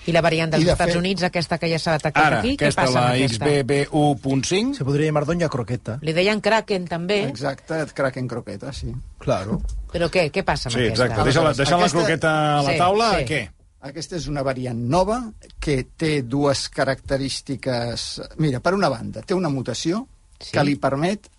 I 0.05 0.11
la 0.11 0.19
variant 0.19 0.51
dels 0.51 0.65
de 0.65 0.71
Estats 0.73 0.91
fet- 0.91 0.99
Units, 0.99 1.23
aquesta 1.23 1.57
que 1.57 1.69
ja 1.71 1.77
s'ha 1.79 1.93
detectat 1.95 2.25
Ara, 2.25 2.39
aquí, 2.41 2.57
què 2.57 2.65
aquesta, 2.67 2.81
passa 2.81 2.99
la 2.99 3.05
amb 3.05 3.15
aquesta? 3.15 3.45
XBB1.5, 3.47 4.73
Se 4.75 4.83
podria 4.83 5.07
llamar 5.07 5.25
Doña 5.25 5.47
Croqueta. 5.47 5.97
Li 6.01 6.11
deien 6.11 6.41
Kraken, 6.41 6.87
també, 6.91 7.21
Exacte, 7.29 7.85
Kraken 7.95 8.27
croqueta, 8.27 8.73
sí. 8.73 8.91
Claro. 9.23 9.61
però 9.93 10.09
què? 10.11 10.27
Què 10.33 10.43
passa 10.43 10.67
amb 10.69 10.75
sí, 10.77 10.85
aquesta? 10.87 11.05
exacte. 11.05 11.23
Deixa, 11.29 11.41
la, 11.45 11.53
deixa 11.53 11.77
la 11.77 11.83
Aquesta- 11.85 11.97
croqueta 11.99 12.31
a 12.59 12.63
la 12.63 12.71
Sí, 12.73 12.77
taula, 12.81 13.11
sí. 13.19 13.25
què? 13.29 13.41
Aquesta 13.83 14.15
és 14.15 14.27
una 14.31 14.41
variant 14.43 14.79
nova 14.89 15.17
que 15.59 15.83
té 15.97 16.21
dues 16.23 16.69
característiques... 16.69 18.21
Mira, 18.37 18.59
per 18.63 18.73
una 18.73 18.89
banda, 18.89 19.21
té 19.21 19.33
una 19.35 19.49
mutació 19.49 20.07
Sí. 20.43 20.51
que 20.57 20.63
li 20.65 20.73
permet 20.75 21.29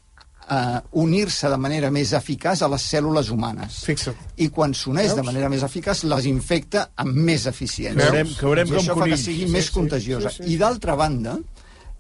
uh, 0.49 0.79
unir-se 1.03 1.49
de 1.53 1.57
manera 1.61 1.91
més 1.93 2.15
eficaç 2.17 2.63
a 2.65 2.69
les 2.73 2.85
cèl·lules 2.89 3.29
humanes. 3.35 3.83
Fixa't. 3.85 4.17
I 4.41 4.47
quan 4.49 4.73
s'uneix 4.73 5.13
de 5.19 5.23
manera 5.27 5.51
més 5.53 5.61
eficaç, 5.67 6.05
les 6.09 6.25
infecta 6.31 6.87
amb 6.97 7.13
més 7.27 7.45
eficiència. 7.51 7.99
Que 8.01 8.07
veurem- 8.15 8.33
que 8.39 8.47
veurem 8.47 8.67
I 8.69 8.71
com 8.71 8.79
això 8.81 8.95
fa 8.95 9.01
conills. 9.03 9.19
que 9.21 9.25
sigui 9.27 9.45
Sí, 9.47 9.53
més 9.53 9.67
sí, 9.69 9.73
contagiosa. 9.75 10.31
sí, 10.31 10.43
sí. 10.45 10.55
I 10.55 10.57
d'altra 10.63 10.95
banda, 10.97 11.37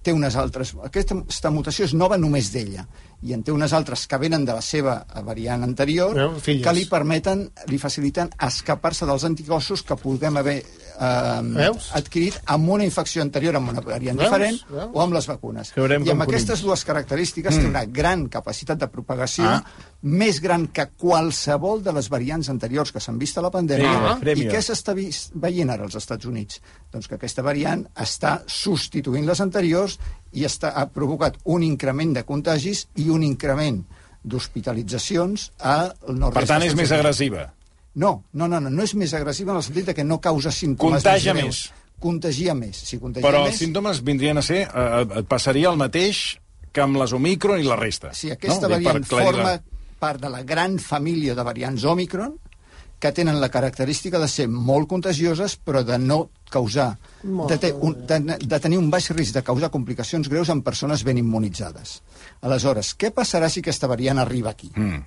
té 0.04 0.12
unes 0.12 0.36
altres... 0.40 0.74
Aquesta, 0.86 1.16
aquesta 1.24 1.52
mutació 1.54 1.88
és 1.88 1.94
nova 1.96 2.18
només 2.20 2.50
d'ella. 2.52 2.84
I 3.24 3.34
en 3.36 3.42
té 3.44 3.52
unes 3.54 3.72
altres 3.72 4.06
que 4.10 4.20
venen 4.20 4.44
de 4.44 4.56
la 4.56 4.62
seva 4.64 4.98
variant 5.24 5.64
anterior 5.64 6.14
filles. 6.44 6.64
que 6.66 6.74
li 6.76 6.84
permeten, 6.90 7.46
li 7.72 7.80
faciliten 7.80 8.30
escapar-se 8.48 9.08
dels 9.08 9.24
anticossos 9.24 9.82
que 9.82 9.96
puguem 10.00 10.36
haver 10.40 10.58
eh, 11.00 11.40
Veus? 11.54 11.90
adquirit 11.94 12.38
amb 12.46 12.68
una 12.76 12.84
infecció 12.84 13.22
anterior, 13.22 13.56
amb 13.56 13.70
una 13.70 13.80
variant 13.80 14.18
Veus? 14.18 14.28
diferent, 14.30 14.60
Veus? 14.68 14.90
o 14.92 15.02
amb 15.02 15.14
les 15.14 15.26
vacunes. 15.26 15.72
I 15.76 15.80
amb 15.96 16.06
com 16.08 16.22
aquestes 16.26 16.62
dues 16.62 16.84
característiques 16.84 17.58
té 17.58 17.66
una 17.66 17.84
gran 17.86 18.28
capacitat 18.28 18.78
de 18.78 18.88
propagació, 18.88 19.44
Ah. 19.44 19.64
més 20.02 20.40
gran 20.40 20.66
que 20.68 20.86
qualsevol 21.00 21.82
de 21.82 21.92
les 21.92 22.08
variants 22.08 22.48
anteriors 22.50 22.92
que 22.92 23.00
s'han 23.00 23.18
vist 23.18 23.38
a 23.38 23.42
la 23.42 23.50
pandèmia. 23.50 23.88
Ah. 24.14 24.18
I 24.22 24.46
què 24.48 24.60
s'està 24.60 24.94
veient 24.94 25.70
ara 25.70 25.84
als 25.84 25.94
Estats 25.96 26.26
Units? 26.26 26.60
Doncs 26.92 27.08
que 27.08 27.14
aquesta 27.16 27.42
variant 27.42 27.86
està 27.96 28.42
substituint 28.46 29.26
les 29.26 29.40
anteriors 29.40 29.98
i 30.32 30.44
està, 30.44 30.72
ha 30.74 30.86
provocat 30.90 31.36
un 31.44 31.62
increment 31.62 32.12
de 32.14 32.22
contagis 32.24 32.86
i 32.96 33.08
un 33.08 33.22
increment 33.22 33.84
d'hospitalitzacions 34.24 35.50
al 35.58 35.92
nord-est. 36.08 36.38
Per 36.38 36.46
tant, 36.48 36.62
és 36.62 36.74
més 36.74 36.92
agressiva. 36.92 37.52
No, 37.94 38.24
no, 38.32 38.48
no, 38.48 38.60
no, 38.60 38.70
no 38.70 38.82
és 38.82 38.94
més 38.98 39.14
agressiva 39.14 39.52
en 39.52 39.60
el 39.60 39.66
sentit 39.66 39.92
que 39.94 40.04
no 40.04 40.20
causa 40.20 40.50
símptomes 40.50 41.02
Contagia 41.02 41.34
greus. 41.34 41.46
més. 41.46 41.82
Contagia 42.04 42.54
més. 42.58 42.80
Si 42.88 42.98
contagia 42.98 43.26
Però 43.26 43.44
més, 43.44 43.54
els 43.54 43.62
símptomes 43.62 44.02
vindrien 44.04 44.38
a 44.38 44.42
ser... 44.42 44.64
Eh, 44.66 45.04
et 45.20 45.28
passaria 45.30 45.70
el 45.70 45.78
mateix 45.80 46.24
que 46.74 46.82
amb 46.82 46.98
les 46.98 47.14
Omicron 47.14 47.62
i 47.62 47.68
la 47.68 47.78
resta. 47.78 48.10
si 48.12 48.32
aquesta 48.34 48.66
no? 48.66 48.74
Variant 48.74 49.06
forma 49.06 49.54
part 50.00 50.20
de 50.20 50.28
la 50.28 50.42
gran 50.42 50.78
família 50.82 51.36
de 51.38 51.44
variants 51.46 51.84
Omicron, 51.84 52.34
que 52.98 53.12
tenen 53.12 53.40
la 53.40 53.50
característica 53.52 54.18
de 54.18 54.26
ser 54.28 54.46
molt 54.48 54.88
contagioses, 54.88 55.58
però 55.60 55.82
de 55.84 55.98
no 56.00 56.30
causar, 56.50 56.94
de, 57.22 57.58
te, 57.58 57.72
un, 57.72 57.96
de, 58.06 58.18
de 58.40 58.60
tenir 58.60 58.78
un 58.80 58.90
baix 58.90 59.10
risc 59.12 59.34
de 59.36 59.42
causar 59.44 59.70
complicacions 59.74 60.30
greus 60.32 60.48
en 60.48 60.62
persones 60.64 61.02
ben 61.04 61.18
immunitzades. 61.20 61.98
Aleshores, 62.42 62.94
què 62.96 63.10
passarà 63.14 63.50
si 63.52 63.60
aquesta 63.60 63.90
variant 63.90 64.22
arriba 64.22 64.54
aquí? 64.54 64.70
Mm. 64.74 65.02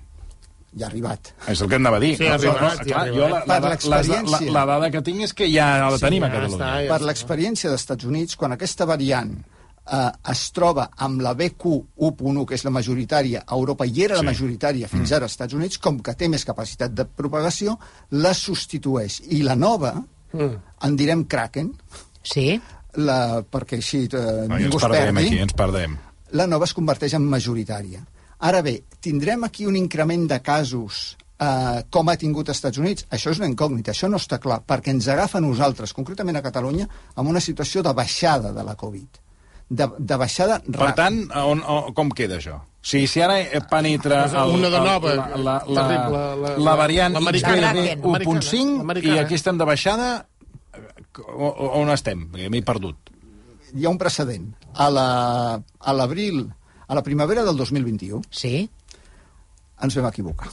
Ja 0.78 0.86
ha 0.88 0.90
arribat. 0.90 1.34
És 1.48 1.62
el 1.62 1.70
que 1.70 1.76
anava 1.76 1.98
a 1.98 2.00
dir. 2.00 2.16
Sí, 2.18 2.28
arribat, 2.28 2.80
no, 2.80 2.86
clar, 2.86 3.08
jo 3.12 3.28
la, 3.28 3.30
la, 3.30 3.40
Per 3.42 3.48
la, 3.48 3.60
la, 3.60 3.60
la, 3.60 3.70
l'experiència. 3.74 4.52
la 4.54 4.66
dada 4.66 4.90
que 4.92 5.02
tinc 5.02 5.22
és 5.28 5.34
que 5.34 5.48
ja 5.52 5.90
la 5.90 5.98
tenim 5.98 6.24
a 6.24 6.30
ja 6.30 6.34
Catalunya. 6.36 6.58
està, 6.58 6.72
ja 6.86 6.90
per 6.94 7.02
l'experiència 7.08 7.70
dels 7.70 7.82
Estats 7.82 8.06
Units, 8.06 8.36
quan 8.36 8.52
aquesta 8.54 8.86
variant 8.86 9.34
eh, 9.90 10.12
es 10.32 10.52
troba 10.52 10.90
amb 10.98 11.22
la 11.22 11.34
BQ1.1, 11.34 12.46
que 12.46 12.56
és 12.56 12.64
la 12.68 12.72
majoritària 12.76 13.44
a 13.48 13.56
Europa, 13.56 13.86
i 13.86 14.04
era 14.04 14.18
Sí. 14.18 14.22
la 14.26 14.32
majoritària 14.32 14.88
fins 14.92 15.12
ara 15.12 15.26
als 15.26 15.32
Estats 15.38 15.54
Units, 15.54 15.78
com 15.80 16.00
que 16.00 16.14
té 16.14 16.28
més 16.30 16.44
capacitat 16.46 16.92
de 16.94 17.06
propagació, 17.06 17.78
la 18.12 18.34
substitueix. 18.34 19.22
I 19.32 19.44
la 19.44 19.56
nova, 19.56 19.96
Mm. 20.34 20.58
en 20.84 20.96
direm 20.98 21.24
Kraken, 21.26 21.72
Sí? 22.22 22.60
la, 22.96 23.42
perquè 23.50 23.78
així 23.78 24.10
eh, 24.12 24.48
No, 24.50 24.58
ningú 24.58 24.78
es 24.78 24.84
perdi, 24.84 25.26
aquí, 25.28 25.38
ens 25.40 25.54
perdem. 25.54 25.96
la 26.32 26.48
nova 26.48 26.66
es 26.66 26.74
converteix 26.74 27.14
en 27.14 27.24
majoritària. 27.24 28.02
Ara 28.40 28.62
bé, 28.62 28.84
tindrem 29.02 29.44
aquí 29.48 29.66
un 29.66 29.76
increment 29.76 30.28
de 30.30 30.40
casos 30.46 31.18
eh, 31.40 31.84
com 31.90 32.10
ha 32.10 32.16
tingut 32.18 32.50
als 32.50 32.58
Estats 32.60 32.78
Units? 32.78 33.06
Això 33.14 33.32
és 33.34 33.40
una 33.42 33.50
incògnita, 33.50 33.92
això 33.96 34.10
no 34.10 34.18
està 34.22 34.38
clar, 34.42 34.60
perquè 34.66 34.94
ens 34.94 35.08
agafa 35.10 35.40
a 35.40 35.42
nosaltres, 35.42 35.94
concretament 35.94 36.38
a 36.38 36.44
Catalunya, 36.46 36.88
amb 37.16 37.30
una 37.30 37.42
situació 37.42 37.82
de 37.86 37.94
baixada 37.98 38.52
de 38.54 38.64
la 38.64 38.76
Covid. 38.76 39.24
De, 39.70 39.84
de 40.00 40.16
baixada 40.16 40.62
Per 40.64 40.78
ràpida. 40.80 40.94
tant, 40.96 41.18
on, 41.44 41.60
on, 41.68 41.90
com 41.94 42.08
queda 42.16 42.38
això? 42.38 42.62
Si, 42.88 43.02
si 43.12 43.20
ara 43.20 43.36
penetra 43.68 44.22
És 44.30 44.36
una 44.48 44.70
de 44.72 44.80
nova, 44.80 45.12
la, 45.18 45.26
la, 45.36 45.56
la, 45.68 45.82
terrible, 45.90 46.22
la, 46.22 46.36
la- 46.54 46.54
la 46.70 46.76
variant 46.80 47.18
l'americana. 47.18 47.74
XBB 47.74 48.06
L'americana. 48.06 49.02
1.5 49.04 49.12
i 49.12 49.18
aquí 49.20 49.36
estem 49.36 49.58
de 49.60 49.66
baixada, 49.68 50.08
eh, 50.72 51.26
on 51.82 51.92
estem? 51.92 52.24
M'he 52.32 52.62
perdut. 52.64 53.12
Hi 53.76 53.84
ha 53.84 53.92
un 53.92 53.98
precedent. 54.00 54.48
A 54.74 54.88
la- 54.90 55.60
a 55.60 55.94
l'abril, 56.00 56.46
a, 56.88 56.96
la 56.96 57.04
primavera 57.04 57.44
del 57.44 57.58
2021, 57.58 58.22
Sí? 58.30 58.70
ens 59.82 59.96
vam 59.96 60.08
equivocar. 60.10 60.50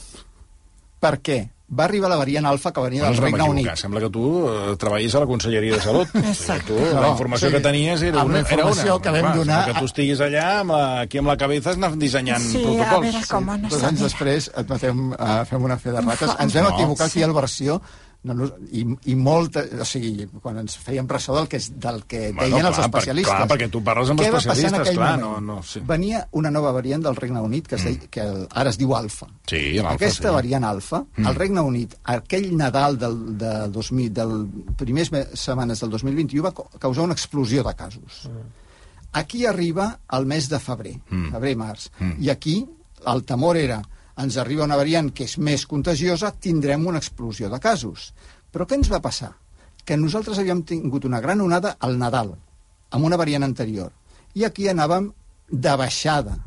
Per 1.01 1.19
què? 1.21 1.39
Va 1.65 1.87
arribar 1.87 2.11
la 2.11 2.15
variant 2.19 2.45
alfa 2.45 2.69
que 2.71 2.81
venia 2.83 3.07
del 3.07 3.17
Regne. 3.17 3.41
Unit. 3.49 3.67
Sembla 3.81 3.99
que 4.03 4.09
tu 4.13 4.21
eh, 4.47 4.75
treballis 4.77 5.15
a 5.17 5.21
la 5.23 5.25
Conselleria 5.25 5.73
de 5.73 5.81
Salut. 5.81 6.11
Exacte. 6.21 6.67
Tu, 6.69 6.77
la 6.93 7.01
No, 7.01 7.09
informació 7.15 7.49
sí. 7.49 7.55
que 7.55 7.61
tenies 7.65 8.03
era 8.05 8.21
Amb 8.21 8.29
una. 8.29 8.41
la 8.43 8.53
era 8.53 8.65
una. 8.69 8.99
que 9.01 9.09
vam 9.15 9.31
donar 9.39 9.65
Que 9.65 9.73
tu 9.79 9.85
estiguis 9.89 10.21
allà, 10.21 10.43
amb 10.59 10.75
la, 10.75 10.83
aquí 11.07 11.17
amb 11.17 11.27
la 11.33 11.37
cabeza, 11.41 11.73
anant 11.73 11.97
dissenyant 11.97 12.45
Sí, 12.45 12.61
a 12.61 12.67
protocols. 12.69 13.07
veure 13.09 13.27
com 13.31 13.49
no 13.63 13.69
Dos 13.73 13.83
anys 13.89 14.03
després 14.05 14.51
admetem, 14.53 15.01
uh, 15.17 15.41
fem 15.49 15.63
una 15.71 15.77
fe 15.81 15.89
de 15.91 16.01
rates. 16.05 16.35
Ens 16.39 16.53
vam 16.53 16.69
No. 16.69 16.75
equivocar 16.77 17.07
aquí 17.09 17.23
al 17.25 17.33
versió 17.33 17.81
no, 18.25 18.33
no, 18.33 18.47
i, 18.73 18.81
i 19.11 19.15
molta, 19.15 19.61
o 19.81 19.85
sigui, 19.85 20.25
quan 20.41 20.57
ens 20.57 20.75
fèiem 20.81 21.07
ressò 21.07 21.35
del 21.37 21.47
que, 21.47 21.57
és- 21.61 21.71
del 21.79 22.01
que 22.09 22.31
Bueno, 22.33 22.55
deien 22.55 22.65
els 22.65 22.75
clar, 22.75 22.89
per- 22.89 22.99
especialistes. 22.99 23.35
clar, 23.35 23.47
perquè 23.51 23.69
tu 23.71 23.83
parles 23.85 24.09
amb 24.09 24.19
Què 24.19 24.27
especialistes, 24.33 24.89
clar, 24.97 25.19
moment? 25.19 25.21
no- 25.45 25.55
no, 25.55 25.63
sí. 25.63 25.79
Venia 25.85 26.27
una 26.31 26.49
nova 26.51 26.71
variant 26.73 27.03
del 27.05 27.15
Regne 27.15 27.39
Unit 27.39 27.67
que, 27.67 27.75
es 27.75 27.83
deia, 27.85 28.09
que 28.09 28.21
el, 28.21 28.47
ara 28.51 28.69
es 28.71 28.77
diu 28.81 28.95
alfa. 28.95 29.27
Sí, 29.47 29.73
l'alfa, 29.77 29.93
Aquesta 29.95 30.29
sí. 30.29 30.33
variant 30.35 30.63
alfa, 30.65 31.05
Mm. 31.15 31.27
al 31.27 31.35
Regne 31.35 31.61
Unit, 31.61 31.95
aquell 32.03 32.55
Nadal 32.57 32.97
del, 32.97 33.37
del, 33.37 33.71
2000, 33.71 34.13
del 34.13 34.47
primers 34.75 35.11
me- 35.11 35.27
setmanes 35.33 35.79
del 35.79 35.89
2021 35.91 36.43
va 36.43 36.53
causar 36.79 37.03
una 37.03 37.13
explosió 37.13 37.63
de 37.63 37.75
casos. 37.75 38.27
Aquí 39.13 39.45
arriba 39.45 39.99
al 40.07 40.25
mes 40.25 40.49
de 40.49 40.59
febrer, 40.59 40.99
Mm. 41.09 41.31
febrer-març, 41.31 41.89
Mm. 41.99 42.21
i 42.23 42.29
aquí 42.29 42.65
el 43.07 43.23
temor 43.23 43.55
era 43.55 43.81
ens 44.17 44.37
arriba 44.37 44.63
una 44.63 44.79
variant 44.79 45.11
que 45.11 45.27
és 45.27 45.37
més 45.37 45.65
contagiosa, 45.67 46.31
tindrem 46.31 46.87
una 46.87 47.01
explosió 47.01 47.49
de 47.51 47.59
casos. 47.59 48.13
Però 48.51 48.67
què 48.67 48.79
ens 48.79 48.91
va 48.91 49.03
passar? 49.03 49.33
Que 49.85 49.97
nosaltres 49.99 50.39
havíem 50.39 50.63
tingut 50.63 51.05
una 51.05 51.21
gran 51.21 51.41
onada 51.41 51.75
al 51.79 51.99
Nadal, 51.99 52.33
amb 52.91 53.05
una 53.05 53.19
variant 53.19 53.43
anterior, 53.43 53.91
i 54.33 54.45
aquí 54.47 54.69
anàvem 54.71 55.11
de 55.49 55.75
baixada. 55.77 56.37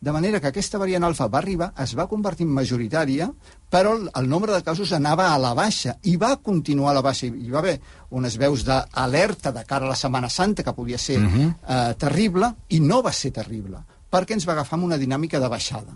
De 0.00 0.12
manera 0.12 0.38
que 0.40 0.48
aquesta 0.48 0.78
variant 0.80 1.04
alfa 1.04 1.26
va 1.28 1.40
arribar, 1.42 1.66
es 1.82 1.92
va 1.96 2.06
convertir 2.08 2.46
en 2.46 2.52
majoritària, 2.56 3.26
però 3.68 3.92
el, 3.98 4.06
el 4.16 4.28
nombre 4.28 4.54
de 4.54 4.62
casos 4.64 4.94
anava 4.96 5.26
a 5.28 5.38
la 5.38 5.50
baixa 5.52 5.98
i 6.08 6.14
va 6.16 6.38
continuar 6.40 6.94
a 6.94 6.96
la 6.96 7.02
baixa. 7.04 7.28
Hi 7.28 7.50
va 7.52 7.60
haver 7.60 7.74
unes 8.16 8.38
veus 8.40 8.64
d'alerta 8.64 9.52
de 9.52 9.64
cara 9.68 9.84
a 9.84 9.92
la 9.92 9.98
Setmana 10.00 10.30
Santa 10.32 10.64
que 10.64 10.72
podia 10.72 10.98
ser 10.98 11.18
uh 11.20 11.28
-huh. 11.28 11.48
eh, 11.68 11.94
terrible 11.98 12.54
i 12.68 12.80
no 12.80 13.02
va 13.02 13.12
ser 13.12 13.30
terrible, 13.30 13.84
perquè 14.10 14.32
ens 14.32 14.48
va 14.48 14.52
agafar 14.52 14.78
amb 14.78 14.88
una 14.88 14.98
dinàmica 14.98 15.38
de 15.38 15.48
baixada. 15.48 15.92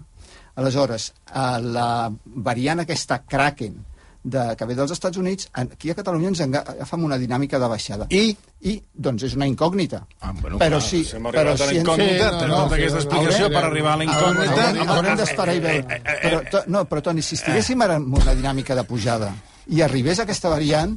Aleshores, 0.56 1.12
eh, 1.34 1.60
la 1.62 2.12
variant 2.24 2.80
aquesta 2.80 3.22
Kraken, 3.26 3.84
de, 4.24 4.54
que 4.56 4.64
ve 4.64 4.74
dels 4.74 4.90
Estats 4.94 5.18
Units, 5.20 5.48
aquí 5.52 5.90
a 5.90 5.94
Catalunya 5.98 6.30
ens 6.30 6.40
agafa 6.40 6.96
amb 6.96 7.04
una 7.04 7.18
dinàmica 7.20 7.58
de 7.60 7.66
baixada. 7.68 8.06
I? 8.08 8.30
I, 8.64 8.78
doncs, 8.94 9.22
és 9.26 9.34
una 9.36 9.44
incògnita. 9.50 9.98
Ah, 10.20 10.30
bueno, 10.40 10.56
però 10.56 10.78
clar, 10.78 10.82
sí, 10.82 11.02
si 11.04 11.16
hem 11.18 11.26
però 11.28 11.42
a 11.42 11.44
la 11.50 11.56
si 11.58 11.64
ens- 11.76 11.82
incògnita, 11.82 12.30
Sí, 12.30 12.38
no, 12.40 12.46
no, 12.48 12.60
tota 12.62 12.74
aquesta 12.78 12.98
explicació 13.02 13.44
haurem- 13.50 13.52
per 13.58 13.64
arribar 13.68 13.92
a 13.92 13.96
la 14.00 14.04
incògnita. 14.04 14.54
haurem, 14.68 14.88
haurem 14.94 15.16
d'esperar 15.20 15.54
i 15.54 15.60
veure. 15.60 16.00
Però, 16.22 16.40
to, 16.50 16.62
no, 16.68 16.84
però, 16.88 17.02
Toni, 17.02 17.20
si 17.22 17.34
estiguéssim 17.34 17.82
ara 17.84 17.96
en 18.00 18.08
una 18.14 18.34
dinàmica 18.34 18.74
de 18.74 18.84
pujada 18.84 19.34
i 19.68 19.82
arribés 19.82 20.20
aquesta 20.20 20.48
variant, 20.48 20.96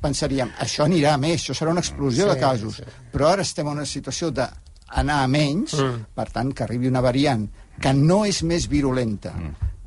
pensaríem, 0.00 0.52
això 0.60 0.84
anirà 0.86 1.14
a 1.14 1.18
més, 1.18 1.42
això 1.42 1.54
serà 1.58 1.70
una 1.72 1.80
explosió 1.80 2.28
Sí, 2.28 2.30
de 2.30 2.38
casos. 2.40 2.76
sí. 2.76 2.82
Però 3.10 3.26
ara 3.32 3.42
estem 3.42 3.66
en 3.66 3.72
una 3.72 3.86
situació 3.86 4.30
d'anar 4.30 5.24
a 5.24 5.26
menys, 5.26 5.74
Mm. 5.74 6.04
per 6.14 6.30
tant, 6.30 6.54
que 6.54 6.62
arribi 6.62 6.86
una 6.86 7.00
variant 7.00 7.48
que 7.80 7.92
no 7.94 8.24
és 8.26 8.42
més 8.42 8.66
virulenta, 8.68 9.32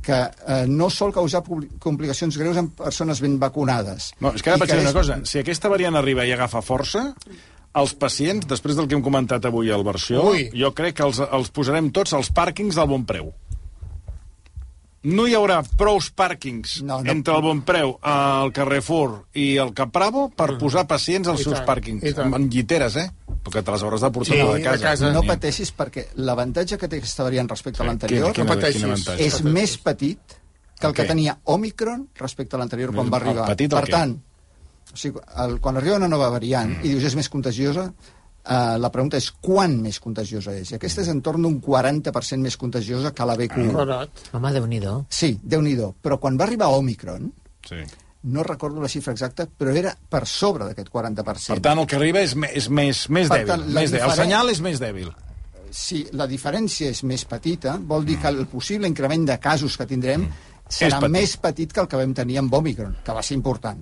que 0.01 0.17
eh, 0.17 0.65
no 0.67 0.89
sol 0.89 1.11
causar 1.13 1.43
complicacions 1.79 2.37
greus 2.37 2.57
en 2.57 2.69
persones 2.73 3.19
ben 3.21 3.37
vacunades. 3.39 4.13
No, 4.19 4.31
és 4.33 4.41
que 4.41 4.49
ara 4.49 4.57
I 4.57 4.63
vaig 4.65 4.71
dir 4.71 4.79
una 4.81 4.89
és- 4.89 4.95
cosa. 4.97 5.19
Si 5.25 5.39
aquesta 5.39 5.69
variant 5.69 5.95
arriba 5.99 6.25
i 6.25 6.31
agafa 6.33 6.61
força, 6.65 7.13
els 7.73 7.93
pacients, 7.95 8.47
després 8.47 8.75
del 8.75 8.87
que 8.87 8.95
hem 8.97 9.03
comentat 9.05 9.45
avui 9.45 9.69
al 9.71 9.83
versió, 9.87 10.25
Ui. 10.31 10.49
jo 10.57 10.73
crec 10.73 10.95
que 10.97 11.03
els, 11.05 11.19
els 11.19 11.51
posarem 11.51 11.91
tots 11.91 12.13
als 12.17 12.31
pàrquings 12.33 12.75
del 12.75 12.87
bon 12.87 13.05
preu. 13.05 13.31
No 15.03 15.23
hi 15.25 15.33
haurà 15.33 15.63
prous 15.77 16.11
pàrquings 16.13 16.83
No, 16.85 16.99
no. 17.01 17.09
entre 17.09 17.33
el 17.33 17.41
bon 17.41 17.63
preu, 17.65 17.95
el 18.05 18.51
Carrefour 18.53 19.23
i 19.33 19.55
el 19.57 19.71
Capravo 19.73 20.27
per 20.29 20.59
posar 20.61 20.83
pacients 20.85 21.27
als 21.31 21.41
I 21.41 21.47
seus 21.47 21.55
tant, 21.57 21.65
pàrquings. 21.71 22.03
Amb, 22.21 22.35
amb 22.37 22.51
lliteres, 22.53 22.97
eh? 23.01 23.07
Que 23.49 23.63
te 23.63 23.71
les 23.71 23.81
hauràs 23.83 24.01
de 24.01 24.11
portar 24.11 24.35
Sí, 24.35 24.41
a 24.41 24.53
de 24.53 24.61
casa. 24.61 24.83
casa. 24.83 25.11
No 25.11 25.23
pateixis 25.23 25.71
perquè 25.75 26.07
l'avantatge 26.15 26.77
que 26.77 26.87
té 26.87 26.97
aquesta 27.01 27.23
variant 27.23 27.49
respecte 27.49 27.81
a 27.81 27.85
Sí, 27.85 27.87
l'anterior 27.87 28.33
quin- 28.33 28.45
No 28.45 29.15
és 29.17 29.43
més 29.43 29.77
petit 29.77 30.19
que 30.79 30.87
el 30.87 30.93
que 30.93 31.01
Ok. 31.03 31.07
tenia 31.07 31.39
Omicron 31.45 32.09
respecte 32.15 32.55
a 32.55 32.59
l'anterior 32.59 32.93
quan 32.93 33.11
va 33.11 33.17
El 33.17 33.23
arribar. 33.23 33.47
petit 33.47 33.71
per 33.71 33.87
tant, 33.87 34.15
o 34.93 34.97
sigui, 34.97 35.19
el, 35.37 35.59
quan 35.59 35.77
arriba 35.77 35.95
una 35.97 36.07
nova 36.07 36.29
variant 36.29 36.77
mm. 36.79 36.85
i 36.85 36.89
dius 36.89 37.03
és 37.03 37.15
més 37.15 37.29
contagiosa, 37.29 37.93
eh, 38.43 38.77
la 38.77 38.91
pregunta 38.91 39.17
és 39.17 39.31
quan 39.31 39.81
més 39.81 39.99
contagiosa 39.99 40.53
és. 40.57 40.71
I 40.71 40.75
aquesta 40.75 41.01
és 41.01 41.07
en 41.07 41.21
torn 41.21 41.41
d'un 41.41 41.59
40% 41.61 42.41
més 42.41 42.57
contagiosa 42.57 43.11
que 43.13 43.25
la 43.25 43.35
BQ1. 43.35 43.71
Correcte. 43.73 44.29
Home, 44.33 44.51
Déu-n'hi-do. 44.51 45.05
Sí, 45.09 45.39
déu 45.41 45.61
nhi 45.61 45.75
Però 45.75 46.19
quan 46.19 46.37
va 46.37 46.43
arribar 46.45 46.67
Omicron, 46.69 47.31
Sí. 47.67 47.75
No 48.23 48.43
recordo 48.43 48.81
la 48.81 48.87
xifra 48.87 49.13
exacta, 49.13 49.47
però 49.47 49.73
era 49.75 49.95
per 50.09 50.27
sobre 50.27 50.65
d'aquest 50.65 50.89
40%. 50.93 51.55
Per 51.55 51.59
tant, 51.61 51.79
el 51.79 51.87
que 51.87 51.95
arriba 51.95 52.21
és, 52.21 52.35
me- 52.35 52.51
és 52.53 52.69
més, 52.69 53.07
més 53.09 53.27
Per 53.29 53.39
dèbil. 53.39 53.47
tant, 53.47 53.65
més 53.73 53.91
dèbil. 53.91 54.05
El 54.09 54.15
senyal 54.15 54.49
és 54.49 54.61
més 54.61 54.79
dèbil. 54.79 55.11
si 55.71 56.05
la 56.11 56.27
diferència 56.27 56.89
és 56.91 57.01
més 57.07 57.23
petita, 57.25 57.77
vol 57.79 58.03
dir 58.05 58.17
que 58.19 58.27
el 58.27 58.45
possible 58.47 58.87
increment 58.87 59.23
de 59.25 59.37
casos 59.39 59.77
que 59.77 59.85
tindrem 59.87 60.25
serà 60.67 60.99
petit. 60.99 61.09
més 61.13 61.37
petit 61.37 61.71
que 61.71 61.79
el 61.79 61.87
que 61.87 61.95
vam 61.95 62.13
tenir 62.13 62.37
amb 62.39 62.53
Omicron, 62.53 62.97
que 63.05 63.11
va 63.13 63.23
ser 63.23 63.35
important. 63.37 63.79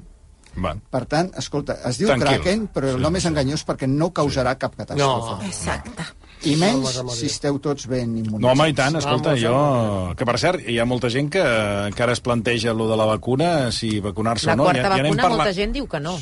Va. 0.63 0.75
Per 0.89 1.05
tant, 1.05 1.31
escolta, 1.37 1.79
es 1.89 1.97
diu 1.97 2.07
Tranquil. 2.07 2.27
Kraken, 2.41 2.67
però 2.73 2.89
el 2.95 3.01
nom 3.01 3.15
és 3.15 3.25
enganyós 3.25 3.65
perquè 3.65 3.87
no 3.87 4.11
causarà 4.13 4.55
cap 4.57 4.75
catàstrofe. 4.75 5.45
Exacte. 5.47 6.05
I 6.47 6.53
menys 6.55 6.93
si 7.17 7.25
esteu 7.27 7.57
tots 7.59 7.87
ben 7.91 8.13
immunitzats. 8.15 8.39
No, 8.39 8.51
home, 8.53 8.69
i 8.71 8.73
tant, 8.77 8.95
escolta, 8.95 9.33
Vamos, 9.33 9.41
jo... 9.43 10.13
Que, 10.15 10.23
per 10.29 10.37
cert, 10.39 10.61
hi 10.71 10.77
ha 10.79 10.85
molta 10.87 11.09
gent 11.11 11.27
que 11.33 11.41
encara 11.89 12.13
es 12.15 12.21
planteja 12.23 12.71
lo 12.73 12.87
de 12.87 12.95
la 12.95 13.05
vacuna, 13.09 13.71
si 13.75 13.99
vacunar-se 13.99 14.47
La 14.47 14.53
o 14.53 14.61
no. 14.61 14.63
quarta 14.69 14.85
ja, 14.85 14.95
ja 14.95 15.03
vacuna, 15.03 15.23
parlat. 15.23 15.37
molta 15.43 15.53
gent 15.57 15.73
diu 15.75 15.87
que 15.91 15.99
no. 15.99 16.13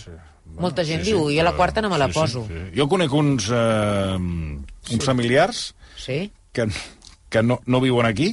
Molta 0.58 0.84
gent 0.88 1.03
diu, 1.06 1.27
jo 1.30 1.43
la 1.45 1.53
quarta 1.53 1.84
no 1.86 1.89
me 1.91 1.99
la 2.01 2.08
Sí, 2.08 2.13
sí, 2.13 2.19
poso. 2.19 2.45
sí. 2.47 2.63
Jo 2.80 2.88
conec 2.89 3.13
uns, 3.13 3.49
eh, 3.53 4.17
uns 4.17 5.06
familiars 5.06 5.75
Sí? 5.97 6.32
que, 6.51 6.65
que 7.30 7.43
no, 7.43 7.60
no 7.67 7.80
viuen 7.82 8.08
aquí, 8.10 8.32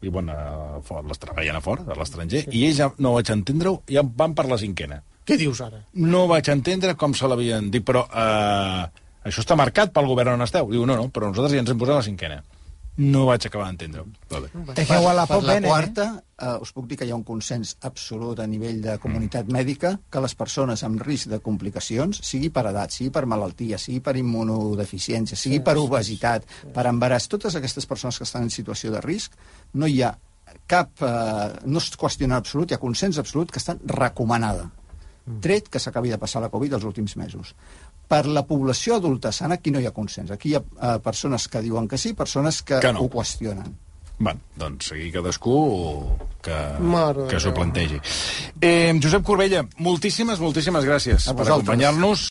viuen 0.00 0.30
a 0.32 0.80
fora, 0.82 1.04
les 1.08 1.18
treballen 1.20 1.56
a 1.56 1.60
fora, 1.60 1.84
a 1.92 1.98
l'estranger, 1.98 2.46
i 2.56 2.64
ells 2.70 2.78
ja, 2.80 2.88
no 3.04 3.12
vaig 3.18 3.28
entendre-ho, 3.36 3.82
ja 3.90 4.00
van 4.02 4.32
per 4.34 4.46
la 4.48 4.56
cinquena. 4.56 5.02
Què 5.28 5.36
dius 5.38 5.60
ara? 5.60 5.84
No 5.92 6.24
vaig 6.26 6.48
entendre 6.50 6.96
com 6.98 7.12
se 7.14 7.28
l'havien 7.28 7.68
dit, 7.70 7.84
però 7.84 8.06
eh, 8.08 8.86
això 9.24 9.44
està 9.44 9.58
marcat 9.58 9.92
pel 9.94 10.08
govern 10.10 10.34
on 10.36 10.46
esteu. 10.46 10.70
Diu, 10.72 10.86
no, 10.88 10.98
no, 10.98 11.08
però 11.12 11.30
nosaltres 11.30 11.56
ja 11.56 11.62
ens 11.62 11.70
hem 11.72 11.80
posat 11.80 12.00
la 12.00 12.08
cinquena. 12.08 12.42
No 13.00 13.22
vaig 13.24 13.46
acabar 13.48 13.70
d'entendre-ho. 13.70 14.04
Vale. 14.28 14.50
La 14.52 14.74
Per 14.76 14.98
la 15.16 15.24
popen, 15.24 15.64
quarta, 15.64 16.06
eh, 16.36 16.56
us 16.60 16.74
puc 16.76 16.90
dir 16.90 16.98
que 17.00 17.06
hi 17.08 17.12
ha 17.12 17.16
un 17.16 17.24
consens 17.24 17.78
absolut 17.88 18.42
a 18.42 18.46
nivell 18.46 18.82
de 18.84 18.98
comunitat 19.00 19.48
mèdica 19.48 19.94
que 20.12 20.20
les 20.20 20.34
persones 20.36 20.82
amb 20.84 21.00
risc 21.00 21.30
de 21.30 21.38
complicacions, 21.40 22.20
sigui 22.20 22.50
per 22.52 22.66
edat, 22.68 22.92
sigui 22.92 23.08
per 23.14 23.24
malaltia, 23.24 23.78
sigui 23.80 24.02
per 24.04 24.18
immunodeficiència, 24.20 25.40
sigui 25.40 25.62
per 25.64 25.78
obesitat, 25.80 26.44
per 26.74 26.84
embaràs, 26.90 27.30
totes 27.32 27.56
aquestes 27.56 27.88
persones 27.88 28.20
que 28.20 28.28
estan 28.28 28.44
en 28.44 28.52
situació 28.52 28.92
de 28.92 29.00
risc, 29.00 29.40
no 29.72 29.88
hi 29.88 30.02
ha 30.04 30.12
cap... 30.68 30.92
Eh, 31.00 31.64
no 31.64 31.80
es 31.80 31.88
qüestiona 31.96 32.36
en 32.36 32.44
absolut, 32.44 32.68
hi 32.68 32.76
ha 32.76 32.82
consens 32.82 33.16
absolut 33.24 33.50
que 33.50 33.62
estan 33.62 33.80
recomanada 33.88 34.68
tret 35.42 35.68
que 35.70 35.78
s'acabi 35.78 36.10
de 36.10 36.18
passar 36.18 36.42
la 36.42 36.50
Covid 36.50 36.72
els 36.78 36.84
últims 36.84 37.14
mesos. 37.16 37.54
Per 38.08 38.26
la 38.26 38.42
població 38.44 38.96
adulta 38.96 39.32
sana, 39.32 39.54
aquí 39.60 39.70
no 39.70 39.80
hi 39.80 39.86
ha 39.88 39.94
consens. 39.96 40.30
Aquí 40.34 40.50
hi 40.50 40.56
ha 40.58 40.60
eh, 40.60 40.98
persones 41.04 41.48
que 41.48 41.62
diuen 41.64 41.88
que 41.88 41.98
sí, 41.98 42.12
persones 42.14 42.62
que, 42.62 42.80
Que 42.80 42.92
no. 42.92 43.00
ho 43.06 43.08
qüestionen. 43.10 43.72
Bé, 44.22 44.34
doncs 44.54 44.92
aquí 44.92 45.08
cadascú 45.10 45.54
que, 46.44 46.54
Mare 46.78 47.24
que 47.30 47.40
s'ho 47.42 47.50
plantegi. 47.56 47.96
Eh, 48.60 48.92
Josep 49.02 49.24
Corbella, 49.26 49.64
moltíssimes, 49.82 50.38
moltíssimes 50.38 50.84
gràcies 50.86 51.26
per 51.32 51.46
acompanyar-nos. 51.48 52.28